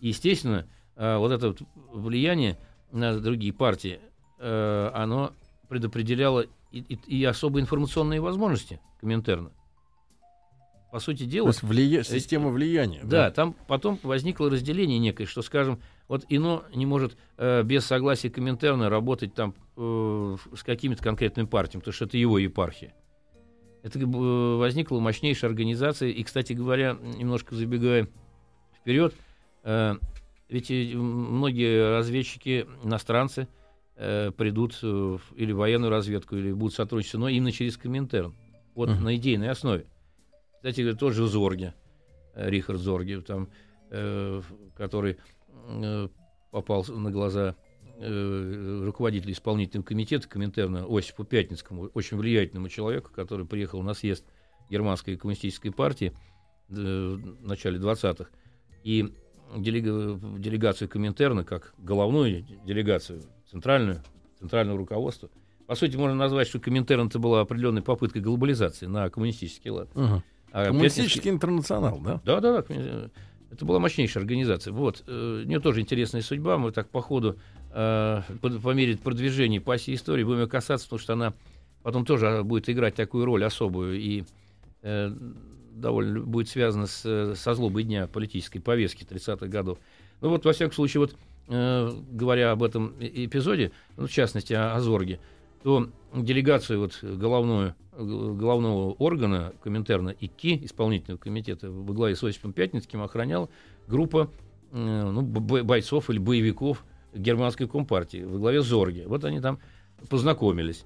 [0.00, 2.56] И, естественно, э, вот это вот влияние
[2.92, 3.98] на другие партии,
[4.38, 5.32] э, оно
[5.68, 9.50] предопределяло и, и- и особые информационные возможности Коминтерна.
[10.92, 13.00] По сути То дела, есть влия- система влияния.
[13.04, 18.30] да, там потом возникло разделение некое, что, скажем, вот ИНО не может э, без согласия
[18.30, 22.94] Коминтерна работать там э, с какими-то конкретными партиями, потому что это его епархия.
[23.82, 28.08] Это э, возникла мощнейшая организация, и, кстати говоря, немножко забегая
[28.80, 29.12] вперед,
[29.64, 29.96] э,
[30.48, 33.48] ведь и многие разведчики, иностранцы,
[33.96, 38.34] э, придут э, или в военную разведку, или будут сотрудничать с ИНО именно через Коминтерн.
[38.76, 39.04] Вот Мгм.
[39.04, 39.86] на идейной основе.
[40.66, 41.74] Кстати говоря, тоже Зорге,
[42.34, 43.48] э, Рихард Зорге, там,
[43.90, 44.42] э,
[44.76, 45.16] который
[45.68, 46.08] э,
[46.50, 47.54] попал на глаза
[48.00, 54.24] э, руководителя исполнительного комитета Коминтерна Осипу Пятницкому, очень влиятельному человеку, который приехал на съезд
[54.68, 56.12] германской коммунистической партии
[56.68, 58.28] э, в начале 20-х.
[58.82, 59.14] И
[59.54, 64.02] делега- делегацию Коминтерна, как головную делегацию, центральную,
[64.40, 65.30] центрального руководства,
[65.68, 69.94] по сути, можно назвать, что Коминтерн это была определенной попыткой глобализации на коммунистический лад.
[69.94, 70.24] Мгм.
[70.56, 72.18] А Коммунистический интернационал, да?
[72.24, 73.10] да, да, да.
[73.50, 74.72] Это была мощнейшая организация.
[74.72, 75.04] Вот.
[75.06, 76.56] э, У нее тоже интересная судьба.
[76.56, 77.36] Мы так по ходу,
[77.72, 81.34] э, по, мере продвижения по оси истории будем ее касаться, потому что она
[81.82, 84.24] потом тоже а, будет играть такую роль особую и
[84.80, 85.12] э,
[85.74, 89.78] довольно будет связана с, э, со злобой дня политической повестки 30-х годов.
[90.22, 91.16] Ну вот, во всяком случае, вот
[91.48, 95.20] э, говоря об этом э- эпизоде, ну, в частности, о, о Зорге,
[95.62, 103.02] то делегацию вот головную, головного органа Коминтерна ИКИ, исполнительного комитета во главе с Осипом Пятницким
[103.02, 103.48] охраняла
[103.88, 104.30] группа
[104.72, 109.06] э, ну, бойцов или боевиков германской компартии во главе с Зорге.
[109.06, 109.58] Вот они там
[110.08, 110.84] познакомились,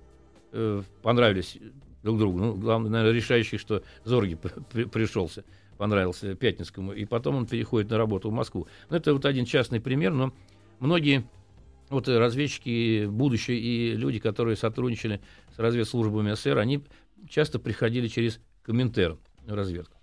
[0.52, 1.58] э, понравились
[2.02, 2.38] друг другу.
[2.38, 5.44] Ну, главное, наверное, решающий, что при- пришелся,
[5.76, 8.66] понравился Пятницкому, и потом он переходит на работу в Москву.
[8.88, 10.32] Ну, это вот один частный пример, но
[10.78, 11.24] многие
[11.90, 15.20] вот э, разведчики будущие и люди, которые сотрудничали
[15.54, 16.82] с разведслужбами СССР, они
[17.28, 19.96] часто приходили через Коминтерн разведку.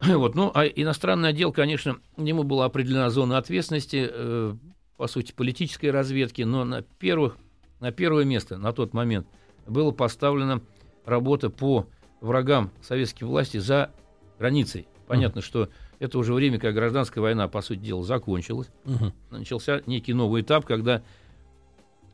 [0.06, 4.54] Вот, ну, а иностранный отдел, конечно, ему была определена зона ответственности, э,
[4.96, 7.36] по сути, политической разведки, но на, первых,
[7.80, 9.26] на первое место на тот момент
[9.66, 10.62] была поставлена
[11.04, 11.86] работа по
[12.22, 13.90] врагам советской власти за
[14.38, 14.88] границей.
[15.06, 15.68] Понятно, что
[16.00, 19.12] это уже время, когда гражданская война, по сути дела, закончилась Мгм.
[19.30, 21.02] начался некий новый этап, когда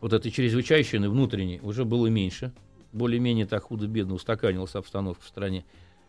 [0.00, 2.52] вот этой чрезвычайщины внутренней уже было меньше,
[2.92, 5.64] более-менее так худо-бедно устаканилась обстановка в стране.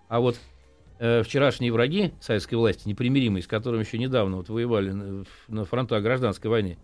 [0.10, 0.38] А вот
[1.00, 6.02] э, вчерашние враги советской власти, непримиримые, с которыми еще недавно вот воевали на, на фронтах
[6.04, 6.78] гражданской войны,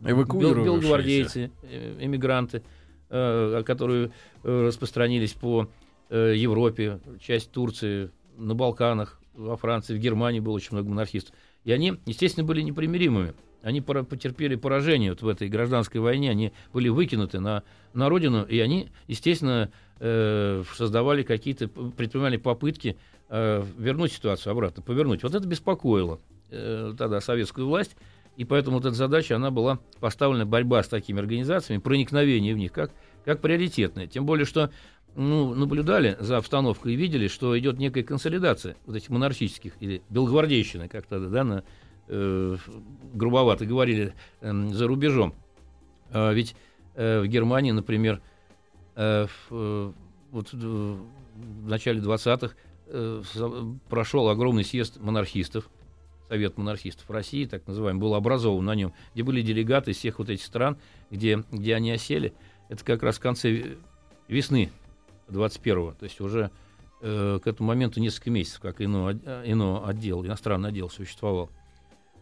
[0.00, 0.64] бел- Эвакуировавшиеся.
[0.64, 2.62] белогвардейцы, э, эмигранты,
[3.08, 4.10] э, которые
[4.44, 5.68] э, распространились по
[6.10, 11.34] э, Европе, часть Турции, на Балканах, во Франции, в Германии было очень много монархистов.
[11.64, 16.88] И они, естественно, были непримиримыми они потерпели поражение вот в этой гражданской войне, они были
[16.88, 22.96] выкинуты на, на родину, и они, естественно, э, создавали какие-то, предпринимали попытки
[23.28, 25.22] э, вернуть ситуацию обратно, повернуть.
[25.22, 26.20] Вот это беспокоило
[26.50, 27.96] э, тогда советскую власть,
[28.36, 32.72] и поэтому вот эта задача, она была поставлена, борьба с такими организациями, проникновение в них,
[32.72, 32.92] как,
[33.24, 34.06] как приоритетная.
[34.06, 34.70] Тем более, что
[35.18, 40.88] ну, наблюдали за обстановкой и видели, что идет некая консолидация вот этих монархических или белогвардейщины,
[40.88, 41.64] как тогда, да, на,
[42.06, 42.56] э,
[43.12, 45.34] грубовато говорили, э, за рубежом.
[46.10, 46.54] А ведь
[46.94, 48.22] э, в Германии, например,
[48.94, 49.92] э, в, э,
[50.30, 50.98] вот в
[51.68, 52.54] начале 20-х
[52.86, 53.22] э,
[53.88, 55.68] прошел огромный съезд монархистов,
[56.28, 60.28] Совет монархистов России, так называемый, был образован на нем, где были делегаты из всех вот
[60.28, 60.76] этих стран,
[61.10, 62.34] где, где они осели.
[62.68, 63.78] Это как раз в конце
[64.28, 64.70] весны
[65.28, 66.50] 21-го, то есть уже
[67.00, 71.50] э, к этому моменту несколько месяцев, как ино, ино отдел, иностранный отдел существовал.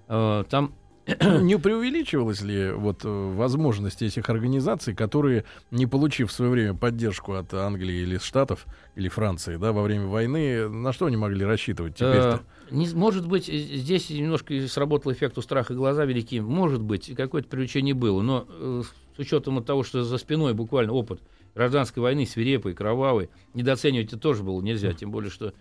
[0.08, 0.74] Э, там
[1.40, 7.34] не преувеличивалось ли вот э, возможности этих организаций, которые, не получив в свое время поддержку
[7.34, 8.66] от Англии или Штатов
[8.96, 12.42] или Франции, да, во время войны, на что они могли рассчитывать теперь-то?
[12.70, 16.40] Э, может быть, здесь немножко сработал эффект у страха глаза велики.
[16.40, 18.82] Может быть, какое-то привлечение было, но э,
[19.16, 21.20] с учетом того, что за спиной буквально опыт
[21.56, 25.54] гражданской войны свирепой, кровавой, недооценивать это тоже было нельзя, тем более, что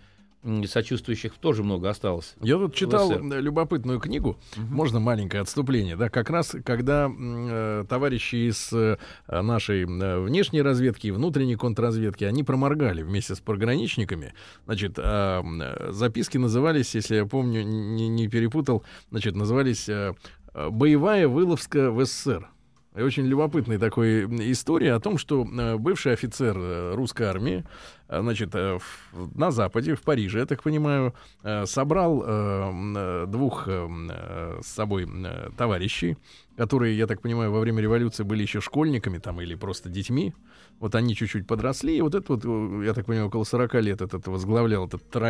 [0.67, 2.35] сочувствующих тоже много осталось.
[2.39, 4.65] Я тут читал любопытную книгу, угу.
[4.69, 11.07] можно маленькое отступление, да, как раз когда э, товарищи из э, нашей э, внешней разведки
[11.07, 14.33] и внутренней контрразведки, они проморгали вместе с пограничниками,
[14.65, 15.41] значит, э,
[15.89, 20.13] записки назывались, если я помню, не, не перепутал, значит, назывались э,
[20.53, 22.49] «Боевая выловска в СССР».
[22.95, 27.65] Очень любопытная такая история о том, что э, бывший офицер э, русской армии,
[28.07, 28.53] значит,
[29.35, 31.13] на Западе, в Париже, я так понимаю,
[31.65, 32.19] собрал
[33.27, 35.07] двух с собой
[35.57, 36.17] товарищей,
[36.57, 40.33] которые, я так понимаю, во время революции были еще школьниками там или просто детьми.
[40.79, 44.27] Вот они чуть-чуть подросли, и вот это вот, я так понимаю, около 40 лет этот
[44.27, 45.29] возглавлял этот тро...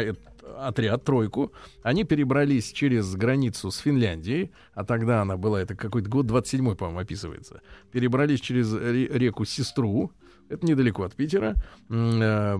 [0.57, 1.51] отряд, тройку.
[1.83, 6.99] Они перебрались через границу с Финляндией, а тогда она была, это какой-то год 27-й, по-моему,
[6.99, 7.61] описывается.
[7.91, 10.11] Перебрались через реку Сестру,
[10.49, 11.55] это недалеко от Питера,
[11.89, 12.59] э,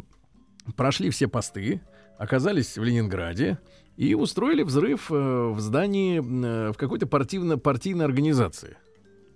[0.76, 1.82] прошли все посты,
[2.18, 3.60] оказались в Ленинграде,
[3.98, 8.78] и устроили взрыв э, в здании э, в какой-то партийно партийной организации.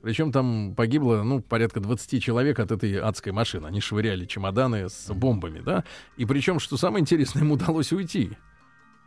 [0.01, 3.67] Причем там погибло, ну, порядка 20 человек от этой адской машины.
[3.67, 5.83] Они швыряли чемоданы с бомбами, да.
[6.15, 8.37] И причем, что самое интересное, им удалось уйти.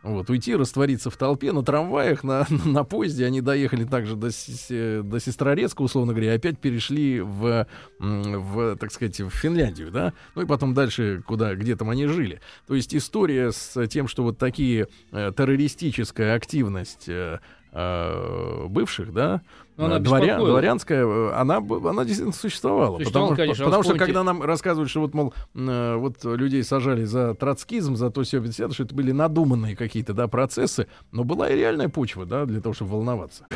[0.03, 3.25] Вот, уйти, раствориться в толпе, на трамваях, на, на поезде.
[3.25, 7.65] Они доехали также до, до Сестрорецка, условно говоря, и опять перешли в,
[7.99, 10.13] в, так сказать, в Финляндию, да.
[10.35, 12.41] Ну и потом дальше, куда, где там они жили.
[12.67, 17.39] То есть история с тем, что вот такие э, террористическая активность э,
[17.73, 19.41] бывших, да,
[19.77, 22.99] она дворя, дворянская, э, она, она действительно существовала.
[22.99, 27.33] потому, конечно, потому что когда нам рассказывают, что вот, мол, э, вот людей сажали за
[27.33, 31.55] троцкизм, за то все 50, что это были надуманные какие-то, да, процессы, но была и
[31.55, 33.47] реальная почва, да, для того, чтобы волноваться.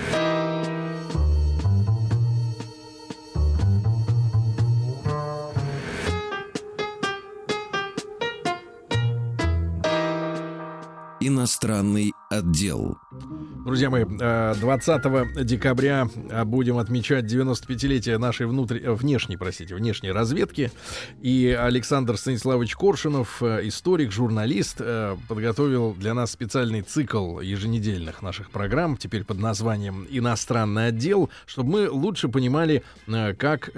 [11.47, 12.97] Иностранный отдел.
[13.63, 18.81] Друзья мои, 20 э, декабря э, будем отмечать 95-летие нашей внутри...
[18.81, 20.73] Э, внешней, простите, внешней разведки.
[21.21, 24.81] И Александр Станиславович Коршунов, историк, журналист,
[25.29, 31.89] подготовил для нас специальный цикл еженедельных наших программ, теперь под названием «Иностранный отдел», чтобы мы
[31.89, 32.83] лучше понимали,
[33.38, 33.69] как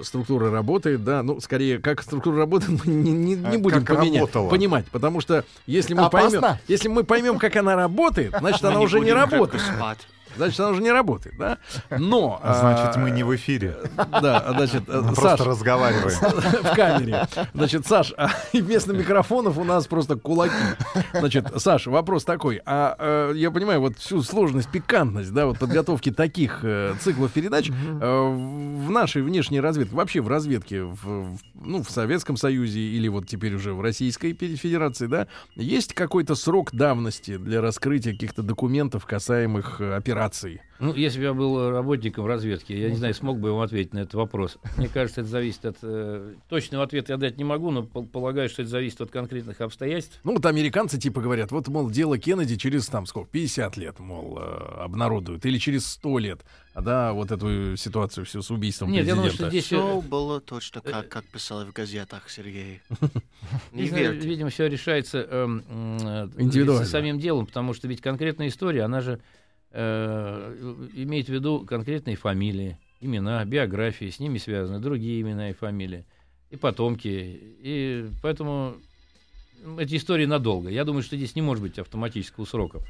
[0.00, 4.86] структура работает, да, ну, скорее, как структура работает, мы не, не, не будем поменять, понимать,
[4.90, 9.12] потому что если мы, поймем, если мы поймем, как она работает, значит, она уже не
[9.12, 9.62] работает
[10.36, 11.58] значит, она уже не работает, да?
[11.90, 12.40] Но...
[12.42, 13.76] Значит, мы не в эфире.
[13.96, 14.88] Да, значит...
[14.88, 16.18] Мы просто разговариваем.
[16.62, 17.26] В камере.
[17.54, 20.54] Значит, Саш, а вместо микрофонов у нас просто кулаки.
[21.12, 22.60] Значит, Саш, вопрос такой.
[22.64, 27.70] А э, я понимаю, вот всю сложность, пикантность, да, вот подготовки таких э, циклов передач
[27.70, 33.26] э, в нашей внешней разведке, вообще в разведке, в, ну, в Советском Союзе или вот
[33.26, 39.80] теперь уже в Российской Федерации, да, есть какой-то срок давности для раскрытия каких-то документов, касаемых
[39.80, 40.60] операций операций?
[40.78, 44.00] Ну, если бы я был работником разведки, я не знаю, смог бы вам ответить на
[44.00, 44.58] этот вопрос.
[44.76, 45.76] Мне кажется, это зависит от...
[45.82, 50.18] Э, точного ответа я дать не могу, но полагаю, что это зависит от конкретных обстоятельств.
[50.24, 54.38] Ну, вот американцы типа говорят, вот, мол, дело Кеннеди через, там, сколько, 50 лет, мол,
[54.40, 56.40] э, обнародуют, или через 100 лет,
[56.74, 59.10] а, да, вот эту ситуацию всю с убийством Нет, президента.
[59.10, 59.64] я думаю, что здесь...
[59.66, 62.80] Все было точно как, как писали в газетах, Сергей.
[63.72, 64.26] Не верьте.
[64.26, 65.60] Видимо, все решается эм,
[66.38, 69.20] индивидуально самим делом, потому что ведь конкретная история, она же
[69.72, 76.04] э, имеет в виду конкретные фамилии, имена, биографии, с ними связаны другие имена и фамилии,
[76.50, 77.08] и потомки.
[77.60, 78.76] И поэтому
[79.78, 80.68] эти истории надолго.
[80.70, 82.80] Я думаю, что здесь не может быть автоматического срока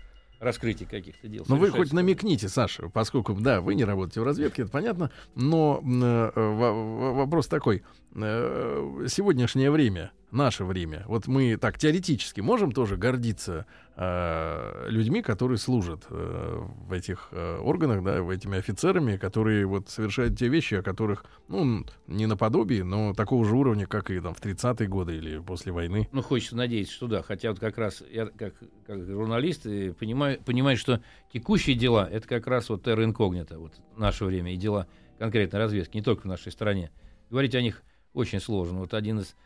[0.40, 1.44] раскрытия каких-то дел.
[1.48, 5.80] Ну, вы хоть намекните, Саша, поскольку, да, вы не работаете в разведке, это понятно, но
[5.84, 7.84] э, во- во- вопрос такой.
[8.16, 13.66] Э, сегодняшнее время, наше время, вот мы так теоретически можем тоже гордиться
[13.96, 19.90] э, людьми, которые служат э, в этих э, органах, да, в этими офицерами, которые вот
[19.90, 24.34] совершают те вещи, о которых, ну, не наподобие, но такого же уровня, как и там
[24.34, 26.08] в 30-е годы или после войны.
[26.12, 27.22] Ну, хочется надеяться, что да.
[27.22, 28.54] Хотя вот как раз я как,
[28.86, 31.02] как журналист и понимаю, понимаю, что
[31.32, 34.86] текущие дела— это как раз вот терра инкогнито, вот наше время и дела
[35.18, 36.90] конкретной разведки, не только в нашей стране.
[37.30, 37.82] Говорить о них
[38.14, 38.80] очень сложно.
[38.80, 39.36] Вот один из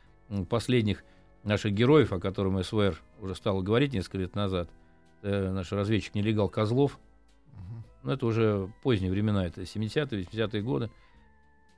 [0.49, 1.05] последних
[1.45, 4.68] наших героев, о котором СВР уже стало говорить несколько лет назад,
[5.22, 6.99] э, наш разведчик-нелегал Козлов,
[8.03, 10.91] ну, это уже поздние времена, это 70-е, 80-е годы.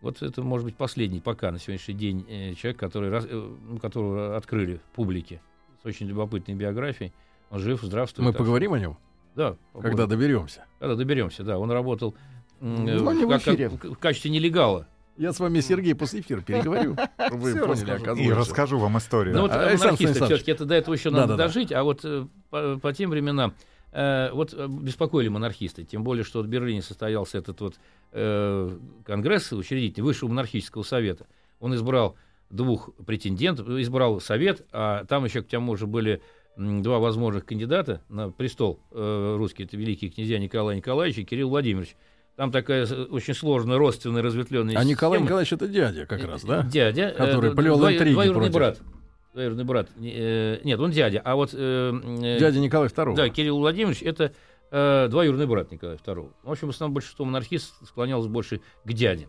[0.01, 3.79] Вот это, может быть, последний пока на сегодняшний день э, человек, который, раз- э, ну,
[3.79, 5.41] которого открыли публике
[5.83, 7.13] с очень любопытной биографией.
[7.51, 8.27] Он жив, здравствует.
[8.27, 8.97] Мы поговорим о нем,
[9.35, 9.57] Да.
[9.81, 10.67] когда доберемся.
[10.79, 11.59] Когда доберемся, да.
[11.59, 12.15] Он работал
[12.61, 13.69] Ну, э, не в как- эфире.
[13.71, 14.87] в качестве нелегала.
[15.19, 16.97] Я с вами, Сергей, после эфира переговорю.
[17.33, 18.23] Вы Всё поняли, расскажу.
[18.23, 19.35] И расскажу вам историю.
[19.35, 20.27] Ну вот А, э, монархисты Станиславович.
[20.37, 21.45] все-таки, это до этого еще надо Да-да-да.
[21.49, 23.53] дожить, а вот э, по, по тем временам
[23.93, 27.75] э, вот э, беспокоили монархисты, тем более, что в Берлине состоялся этот вот
[28.13, 31.27] э, конгресс учредительный Высшего монархического совета.
[31.59, 32.15] Он избрал
[32.51, 36.23] двух претендентов, избрал совет, а там еще к тому же были
[36.57, 41.97] два возможных кандидата на престол э, русский, это великие князья Николай Николаевич и Кирилл Владимирович.
[42.39, 45.25] Там такая очень сложная, родственная, разветвленная А Николай система.
[45.27, 46.63] Николаевич это дядя как раз, да?
[46.63, 47.09] Дядя.
[47.09, 48.79] э, Который д- плел двоюродный интриги двоюродный против.
[48.79, 48.93] брат.
[49.35, 49.89] Двоюродный брат.
[50.01, 51.21] Э, Нет, он дядя.
[51.25, 51.51] А вот...
[51.53, 53.17] э, э, Дядя Николай II.
[53.17, 54.33] Да, Кирилл Владимирович, это
[54.71, 56.31] э, двоюродный брат Николая II.
[56.45, 59.29] В общем, в основном большинство монархистов склонялось больше к дяде.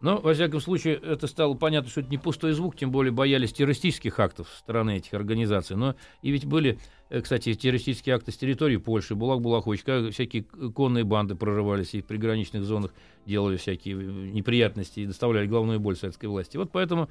[0.00, 3.52] Но, во всяком случае, это стало понятно, что это не пустой звук, тем более боялись
[3.52, 5.76] террористических актов со стороны этих организаций.
[5.76, 6.78] Но и ведь были,
[7.10, 12.06] э, кстати, террористические акты с территории Польши, Булак-Булахович, как всякие конные банды прорывались и в
[12.06, 12.94] приграничных зонах
[13.26, 16.56] делали всякие э, неприятности и доставляли главную боль советской власти.
[16.56, 17.08] Вот поэтому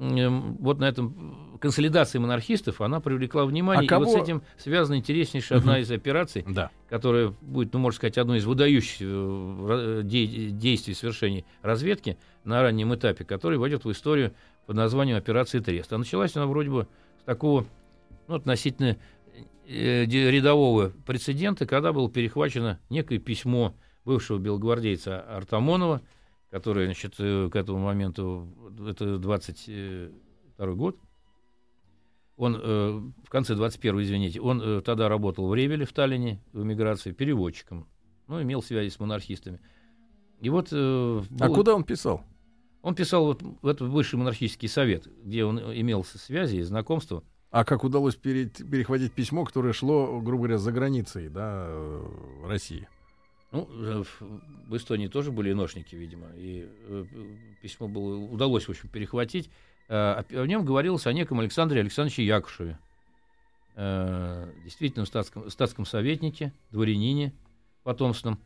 [0.00, 3.82] вот на этом консолидации монархистов она привлекла внимание.
[3.82, 6.70] А И кого- вот с этим связана интереснейшая одна из операций, Да.
[6.88, 12.94] которая будет, ну, можно сказать, одной из выдающихся э, де- действий совершения разведки на раннем
[12.94, 14.32] этапе, которая войдет в историю
[14.66, 15.92] под названием операции Трест.
[15.92, 16.86] А началась она вроде бы
[17.20, 17.66] с такого
[18.26, 18.96] ну, относительно
[19.68, 23.74] э, рядового прецедента, когда было перехвачено некое письмо
[24.06, 26.00] бывшего белогвардейца Артамонова,
[26.50, 28.48] который, значит, э, к этому моменту,
[28.88, 30.98] это 22 год,
[32.36, 36.62] он э, в конце 21 извините, он э, тогда работал в Ревеле в Таллине в
[36.62, 37.86] эмиграции переводчиком,
[38.28, 39.60] ну, имел связи с монархистами.
[40.40, 40.68] И вот...
[40.72, 40.76] э,
[41.38, 42.24] А было- куда он писал?
[42.82, 47.22] Он писал вот в этот высший монархический совет, где он имел связи и знакомства.
[47.50, 52.06] А как удалось пере- перехватить письмо, которое шло, грубо говоря, за границей, да, э,
[52.46, 52.88] России?
[53.52, 54.40] Ну, э, в
[54.70, 57.04] в Эстонии тоже были ношники, видимо, и э,
[57.60, 59.50] письмо было, удалось, в общем, перехватить.
[59.88, 62.78] Э, о, о нем говорилось о неком Александре Александровиче Якушеве,
[63.74, 67.34] э, действительно статском, статском советнике, дворянине
[67.82, 68.38] потомственном,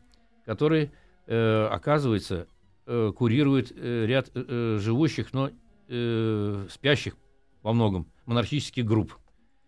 [0.45, 0.89] который,
[1.27, 2.47] э, оказывается,
[2.87, 5.51] э, курирует э, ряд э, э, живущих, но
[5.87, 7.15] э, спящих
[7.61, 9.15] во многом монархических групп.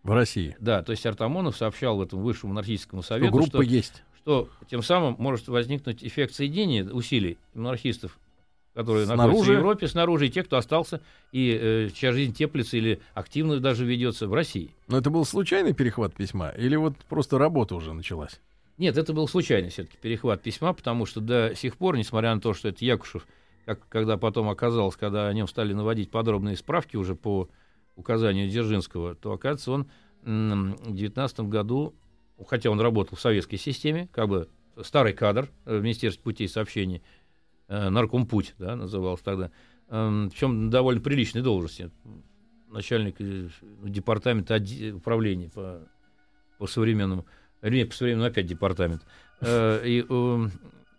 [0.01, 0.55] В России.
[0.59, 4.03] Да, то есть Артамонов сообщал в этом высшему монархическому Что совету, группа что есть.
[4.28, 8.19] Что тем самым может возникнуть эффект соединения усилий монархистов,
[8.73, 9.28] которые Снаружи.
[9.28, 11.01] находятся в Европе, снаружи, и тех, кто остался,
[11.32, 14.75] и э, чья жизнь теплится или активно даже ведется в России.
[14.89, 16.49] Но это был случайный перехват письма?
[16.49, 18.41] Или вот просто работа уже началась?
[18.78, 22.53] Нет, это был случайный все-таки перехват письма, потому что до сих пор, несмотря на то,
[22.53, 23.25] что это Якушев,
[23.65, 27.47] как, когда потом оказалось, когда о нем стали наводить подробные справки уже по
[27.95, 29.88] указанию Дзержинского, то, оказывается, он
[30.21, 31.95] в 19 году,
[32.45, 34.49] хотя он работал в советской системе, как бы
[34.83, 37.01] старый кадр э, в Министерстве путей сообщений,
[37.67, 39.51] э, наркомпуть, да, назывался тогда,
[39.89, 41.91] эм, причем довольно приличной должности,
[42.69, 43.49] начальник э,
[43.83, 45.88] департамента отде- управления по,
[46.59, 47.25] по современному
[47.61, 49.03] или по современному опять департамент.
[49.41, 50.49] И, э,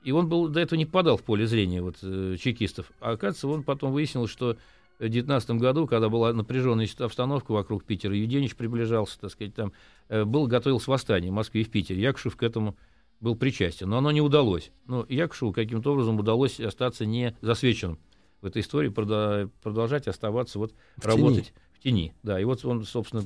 [0.05, 2.91] и он был до этого не попадал в поле зрения вот, чекистов.
[3.01, 4.57] А оказывается, он потом выяснил, что
[4.99, 9.73] 2019 году, когда была напряженная обстановка вокруг Питера, Юденич приближался, так сказать, там,
[10.09, 12.03] э, был, готовилось восстание в Москве и в Питере.
[12.03, 12.77] Якушев к этому
[13.21, 14.73] был причастен, но оно не удалось.
[14.87, 17.99] Но Якушеву каким-то образом удалось остаться не засвеченным
[18.41, 22.15] в этой истории, продолжать оставаться, вот, В работать в тени.
[22.23, 23.25] Да, и вот он, собственно,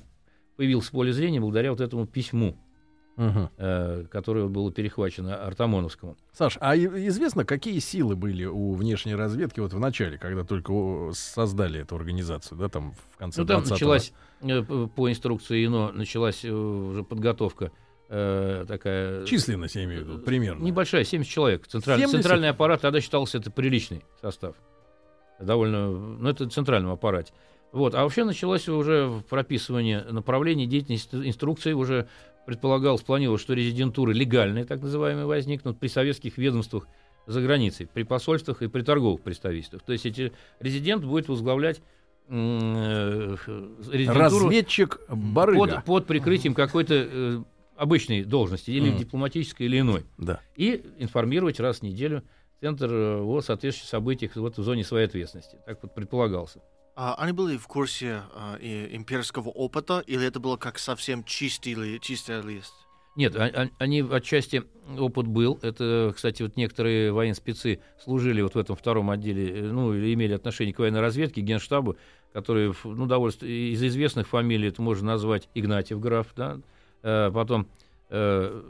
[0.56, 2.56] появился в поле зрения благодаря вот этому письму.
[3.16, 3.50] Мгм.
[3.58, 6.16] э, которое было перехвачено Артамоновскому.
[6.32, 10.72] Саш, а известно, какие силы были у внешней разведки вот в начале, когда только
[11.12, 13.70] создали эту организацию, да, там в конце Ну, там 20-го?
[13.74, 17.70] началась, э, по инструкции ИНО, началась э, уже подготовка
[18.08, 19.24] э, такая...
[19.26, 20.62] Численность, я имею в виду, примерно.
[20.64, 21.66] Небольшая, 70 человек.
[21.66, 22.10] Централь- 70?
[22.22, 24.56] Центральный аппарат тогда считался это приличный состав.
[25.40, 27.32] Довольно, ну это в центральном аппарате.
[27.72, 27.94] Вот.
[27.94, 32.06] А вообще началось уже прописывание направлений деятельности инструкции уже
[32.46, 36.86] предполагалось, планировалось, что резидентуры легальные, так называемые, возникнут при советских ведомствах
[37.26, 39.82] за границей, при посольствах и при торговых представительствах.
[39.82, 41.80] То есть эти резидент будет возглавлять
[42.28, 43.36] э,
[44.06, 45.58] Разведчик Барыга.
[45.58, 47.42] под, под прикрытием какой-то э,
[47.76, 48.98] обычной должности, или Мгм.
[48.98, 50.40] дипломатической, или иной Да.
[50.56, 52.22] и информировать раз в неделю
[52.60, 55.58] центр э, о соответствующих событиях вот в зоне своей ответственности.
[55.66, 56.60] Так вот предполагался.
[56.94, 62.42] А они были в курсе а, имперского опыта, или это было как совсем чистый, чистый
[62.42, 62.72] лист?
[63.16, 64.62] Нет, а- а- они отчасти
[64.98, 65.58] опыт был.
[65.62, 70.32] Это, кстати, вот некоторые военспецы служили вот в этом втором отделе, э, ну, или имели
[70.34, 71.96] отношение к военной разведке, генштабу,
[72.32, 76.60] которые, ф- ну, довольно из известных фамилий это можно назвать Игнатьев граф, да,
[77.02, 77.66] Э, потом
[78.10, 78.62] э,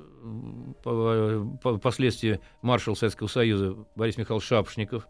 [0.83, 5.07] по- по- впоследствии маршал Советского Союза Борис Михайлович Шапшников,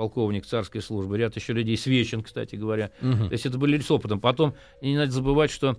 [0.00, 3.26] полковник царской службы, ряд еще людей, Свечин, кстати говоря, Мгм.
[3.26, 4.18] то есть это были с опытом.
[4.18, 5.76] Потом не надо забывать, что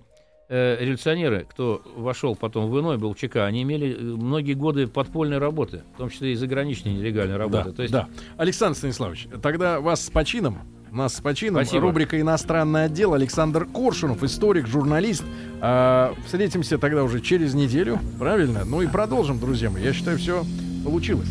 [0.48, 5.38] э, революционеры, кто вошел потом в иной, был ЧК, они имели э, многие годы подпольной
[5.38, 7.70] работы, в том числе и заграничной нелегальной работы.
[7.70, 8.08] Да, То есть да.
[8.36, 10.58] Александр Станиславович, тогда вас с почином.
[10.92, 11.64] Нас с почином.
[11.64, 11.82] Спасибо.
[11.82, 13.14] Рубрика «Иностранный отдел».
[13.14, 15.24] Александр Коршунов, историк, журналист.
[15.60, 18.64] А, встретимся тогда уже через неделю, правильно?
[18.64, 19.82] Ну и продолжим, друзья мои.
[19.82, 20.44] Я считаю, все
[20.84, 21.30] получилось.